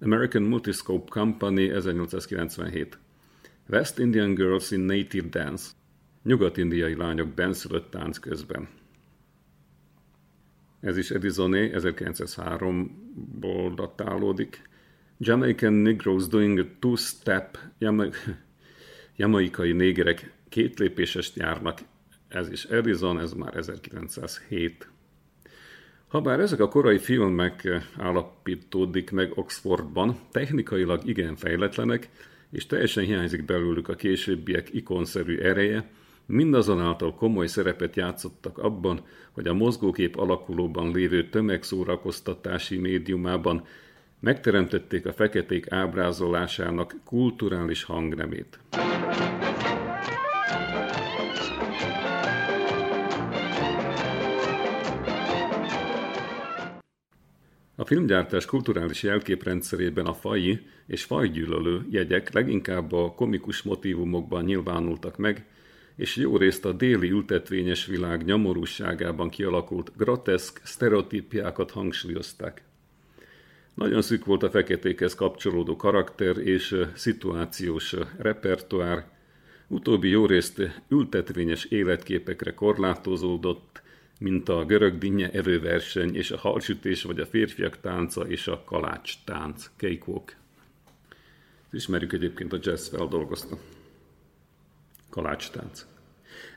American 0.00 0.42
Multiscope 0.42 1.10
Company 1.10 1.68
1897. 1.68 2.98
West 3.68 3.98
Indian 3.98 4.34
Girls 4.34 4.70
in 4.70 4.80
Native 4.80 5.28
Dance. 5.28 5.70
Nyugat-indiai 6.22 6.94
lányok 6.94 7.28
benszülött 7.28 7.90
tánc 7.90 8.18
közben. 8.18 8.68
Ez 10.80 10.96
is 10.96 11.10
Edisoné 11.10 11.70
1903-ból 11.74 13.72
datálódik. 13.74 14.62
Jamaican 15.18 15.72
Negroes 15.72 16.26
doing 16.26 16.58
a 16.58 16.64
two-step, 16.78 17.58
jama- 17.78 18.14
jamaikai 19.16 19.72
négerek 19.72 20.32
kétlépésest 20.48 21.36
járnak. 21.36 21.78
Ez 22.28 22.50
is 22.50 22.64
Edison, 22.64 23.20
ez 23.20 23.32
már 23.32 23.56
1907. 23.56 24.90
Habár 26.12 26.40
ezek 26.40 26.60
a 26.60 26.68
korai 26.68 26.98
filmek 26.98 27.68
állapítódik 27.98 29.10
meg 29.10 29.32
Oxfordban, 29.34 30.16
technikailag 30.30 31.06
igen 31.08 31.36
fejletlenek, 31.36 32.08
és 32.50 32.66
teljesen 32.66 33.04
hiányzik 33.04 33.44
belőlük 33.44 33.88
a 33.88 33.94
későbbiek 33.94 34.68
ikonszerű 34.72 35.38
ereje, 35.38 35.90
mindazonáltal 36.26 37.14
komoly 37.14 37.46
szerepet 37.46 37.96
játszottak 37.96 38.58
abban, 38.58 39.00
hogy 39.30 39.46
a 39.46 39.54
mozgókép 39.54 40.16
alakulóban 40.16 40.92
lévő 40.92 41.28
tömegszórakoztatási 41.28 42.76
médiumában 42.76 43.64
megteremtették 44.20 45.06
a 45.06 45.12
feketék 45.12 45.72
ábrázolásának 45.72 46.94
kulturális 47.04 47.84
hangnemét. 47.84 48.58
A 57.82 57.84
filmgyártás 57.84 58.44
kulturális 58.44 59.02
jelképrendszerében 59.02 60.06
a 60.06 60.14
faji 60.14 60.66
és 60.86 61.04
fajgyűlölő 61.04 61.86
jegyek 61.90 62.32
leginkább 62.32 62.92
a 62.92 63.12
komikus 63.12 63.62
motívumokban 63.62 64.44
nyilvánultak 64.44 65.16
meg, 65.16 65.44
és 65.96 66.16
jó 66.16 66.36
részt 66.36 66.64
a 66.64 66.72
déli 66.72 67.10
ültetvényes 67.10 67.86
világ 67.86 68.24
nyomorúságában 68.24 69.28
kialakult 69.28 69.92
groteszk 69.96 70.60
sztereotípiákat 70.64 71.70
hangsúlyozták. 71.70 72.62
Nagyon 73.74 74.02
szűk 74.02 74.24
volt 74.24 74.42
a 74.42 74.50
feketékhez 74.50 75.14
kapcsolódó 75.14 75.76
karakter 75.76 76.38
és 76.38 76.76
szituációs 76.94 77.94
repertoár, 78.18 79.06
utóbbi 79.68 80.08
jó 80.08 80.26
részt 80.26 80.82
ültetvényes 80.88 81.64
életképekre 81.64 82.54
korlátozódott, 82.54 83.81
mint 84.22 84.48
a 84.48 84.64
görög 84.64 84.98
dinnye 84.98 85.30
evőverseny 85.30 86.14
és 86.14 86.30
a 86.30 86.38
halsütés, 86.38 87.02
vagy 87.02 87.20
a 87.20 87.26
férfiak 87.26 87.80
tánca 87.80 88.28
és 88.28 88.46
a 88.46 88.64
kalács 88.64 89.14
tánc, 89.24 89.70
cakewalk. 89.76 90.36
Ismerjük 91.72 92.12
egyébként 92.12 92.52
a 92.52 92.58
jazz 92.62 92.88
feldolgozta. 92.88 93.58
Kalács 95.10 95.50
tánc. 95.50 95.86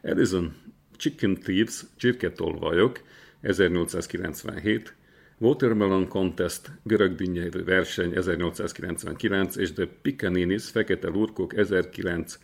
Edison 0.02 0.56
Chicken 0.98 1.36
Thieves, 1.36 1.84
csirketolvajok, 1.96 3.02
1897, 3.42 4.94
Watermelon 5.38 6.08
Contest, 6.08 6.72
görög 6.84 7.16
dinnyelő 7.16 7.64
verseny 7.64 8.16
1899 8.16 9.56
és 9.56 9.74
The 9.74 9.88
Picaninis, 10.02 10.70
fekete 10.70 11.08
lurkok 11.08 11.56
1900, 11.56 12.40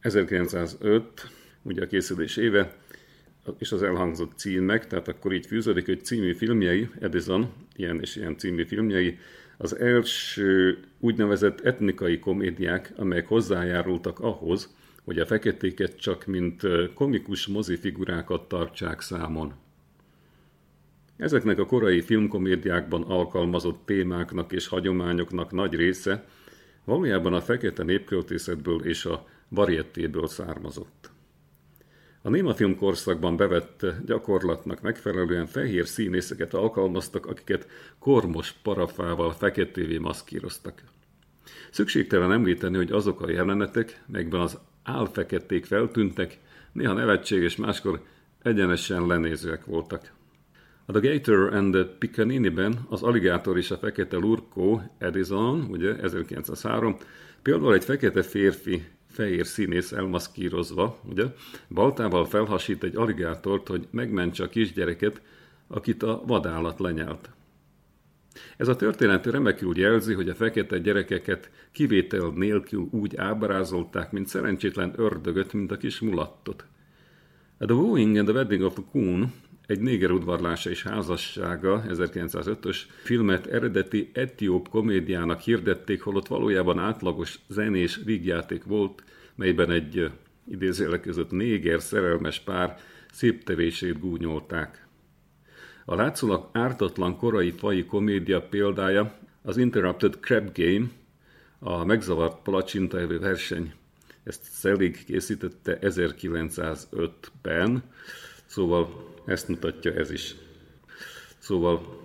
1905, 0.00 1.30
ugye 1.62 1.82
a 1.82 1.86
készülés 1.86 2.36
éve, 2.36 2.83
és 3.58 3.72
az 3.72 3.82
elhangzott 3.82 4.32
címek, 4.36 4.86
tehát 4.86 5.08
akkor 5.08 5.32
így 5.32 5.46
fűződik, 5.46 5.86
hogy 5.86 6.04
című 6.04 6.32
filmjei, 6.32 6.88
Edison, 7.00 7.52
ilyen 7.76 8.00
és 8.00 8.16
ilyen 8.16 8.38
című 8.38 8.64
filmjei, 8.64 9.18
az 9.56 9.78
első 9.78 10.78
úgynevezett 11.00 11.60
etnikai 11.60 12.18
komédiák, 12.18 12.92
amelyek 12.96 13.28
hozzájárultak 13.28 14.20
ahhoz, 14.20 14.74
hogy 15.04 15.18
a 15.18 15.26
feketéket 15.26 15.96
csak 15.96 16.26
mint 16.26 16.62
komikus 16.94 17.46
mozifigurákat 17.46 18.48
tartsák 18.48 19.00
számon. 19.00 19.54
Ezeknek 21.16 21.58
a 21.58 21.66
korai 21.66 22.00
filmkomédiákban 22.00 23.02
alkalmazott 23.02 23.80
témáknak 23.84 24.52
és 24.52 24.66
hagyományoknak 24.66 25.52
nagy 25.52 25.74
része 25.74 26.24
valójában 26.84 27.34
a 27.34 27.40
fekete 27.40 27.82
népköltészetből 27.82 28.84
és 28.84 29.04
a 29.04 29.26
variettéből 29.48 30.26
származott. 30.26 31.13
A 32.26 32.30
némafilm 32.30 32.76
korszakban 32.76 33.36
bevett 33.36 33.86
gyakorlatnak 34.06 34.80
megfelelően 34.80 35.46
fehér 35.46 35.86
színészeket 35.86 36.54
alkalmaztak, 36.54 37.26
akiket 37.26 37.68
kormos 37.98 38.52
parafával 38.52 39.32
feketévé 39.32 39.98
maszkíroztak. 39.98 40.82
Szükségtelen 41.70 42.32
említeni, 42.32 42.76
hogy 42.76 42.92
azok 42.92 43.20
a 43.20 43.30
jelenetek, 43.30 44.02
melyekben 44.06 44.40
az 44.40 44.58
álfekették 44.82 45.64
feltűntek, 45.64 46.38
néha 46.72 46.92
nevetséges, 46.92 47.56
máskor 47.56 48.02
egyenesen 48.42 49.06
lenézőek 49.06 49.64
voltak. 49.64 50.12
A 50.86 50.92
The 50.92 51.12
Gator 51.12 51.54
and 51.54 51.72
the 51.72 51.84
Piccaninny-ben 51.98 52.78
az 52.88 53.02
Alligátor 53.02 53.56
és 53.56 53.70
a 53.70 53.76
Fekete 53.76 54.16
Lurkó 54.16 54.82
Edison, 54.98 55.66
ugye 55.70 55.96
1903, 55.96 56.96
például 57.42 57.74
egy 57.74 57.84
fekete 57.84 58.22
férfi 58.22 58.84
fehér 59.14 59.46
színész 59.46 59.92
elmaszkírozva, 59.92 60.98
ugye, 61.10 61.24
baltával 61.68 62.24
felhasít 62.24 62.82
egy 62.82 62.96
alligátort, 62.96 63.68
hogy 63.68 63.86
megmentse 63.90 64.44
a 64.44 64.48
kisgyereket, 64.48 65.20
akit 65.66 66.02
a 66.02 66.22
vadállat 66.26 66.80
lenyelt. 66.80 67.30
Ez 68.56 68.68
a 68.68 68.76
történet 68.76 69.26
remekül 69.26 69.78
jelzi, 69.78 70.14
hogy 70.14 70.28
a 70.28 70.34
fekete 70.34 70.78
gyerekeket 70.78 71.50
kivétel 71.72 72.32
nélkül 72.34 72.88
úgy 72.90 73.16
ábrázolták, 73.16 74.12
mint 74.12 74.26
szerencsétlen 74.26 74.92
ördögöt, 74.96 75.52
mint 75.52 75.70
a 75.70 75.76
kis 75.76 76.00
mulattot. 76.00 76.64
A 77.58 77.64
The 77.64 77.74
Wooing 77.74 78.16
and 78.16 78.28
the 78.28 78.36
Wedding 78.36 78.62
of 78.62 78.74
the 78.74 78.82
Coon 78.92 79.32
egy 79.66 79.80
néger 79.80 80.10
udvarlása 80.10 80.70
és 80.70 80.82
házassága 80.82 81.84
1905-ös 81.88 82.76
filmet 83.02 83.46
eredeti 83.46 84.10
etióp 84.12 84.68
komédiának 84.68 85.40
hirdették, 85.40 86.02
holott 86.02 86.26
valójában 86.26 86.78
átlagos 86.78 87.38
zenés 87.48 88.00
vígjáték 88.04 88.64
volt, 88.64 89.04
melyben 89.34 89.70
egy 89.70 90.10
idézőjelek 90.48 91.00
között 91.00 91.30
néger 91.30 91.80
szerelmes 91.80 92.40
pár 92.40 92.78
szép 93.12 93.44
tevését 93.44 93.98
gúnyolták. 93.98 94.86
A 95.84 95.94
látszólag 95.94 96.48
ártatlan 96.52 97.16
korai 97.16 97.50
fai 97.50 97.84
komédia 97.84 98.42
példája 98.42 99.14
az 99.42 99.56
Interrupted 99.56 100.18
Crab 100.20 100.50
Game, 100.54 100.86
a 101.58 101.84
megzavart 101.84 102.42
palacsintaevő 102.42 103.18
verseny. 103.18 103.72
Ezt 104.24 104.42
Szelig 104.42 105.04
készítette 105.04 105.78
1905-ben, 105.80 107.82
szóval 108.46 109.13
ezt 109.26 109.48
mutatja 109.48 109.92
ez 109.92 110.10
is. 110.10 110.34
Szóval 111.38 112.02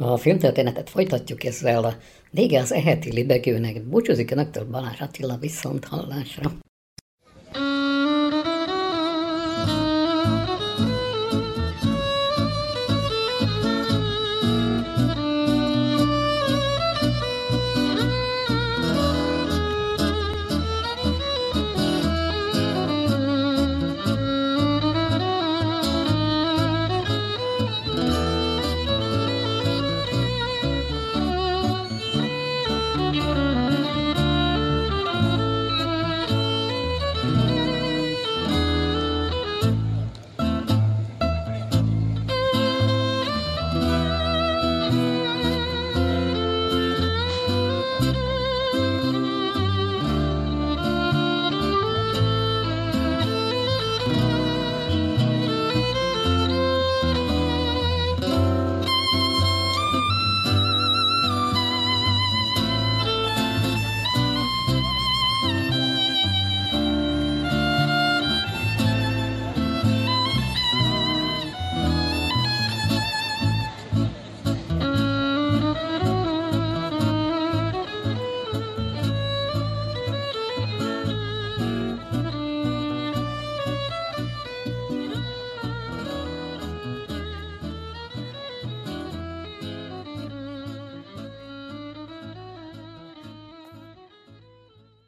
A 0.00 0.16
filmtörténetet 0.16 0.90
folytatjuk 0.90 1.44
ezzel 1.44 1.84
a 1.84 1.96
vége 2.30 2.60
az 2.60 2.72
eheti 2.72 3.12
libegőnek. 3.12 3.82
Búcsúzik 3.82 4.30
önöktől 4.30 4.64
Balázs 4.64 5.00
Attila 5.00 5.36
viszont 5.36 5.84
hallásra. 5.84 6.52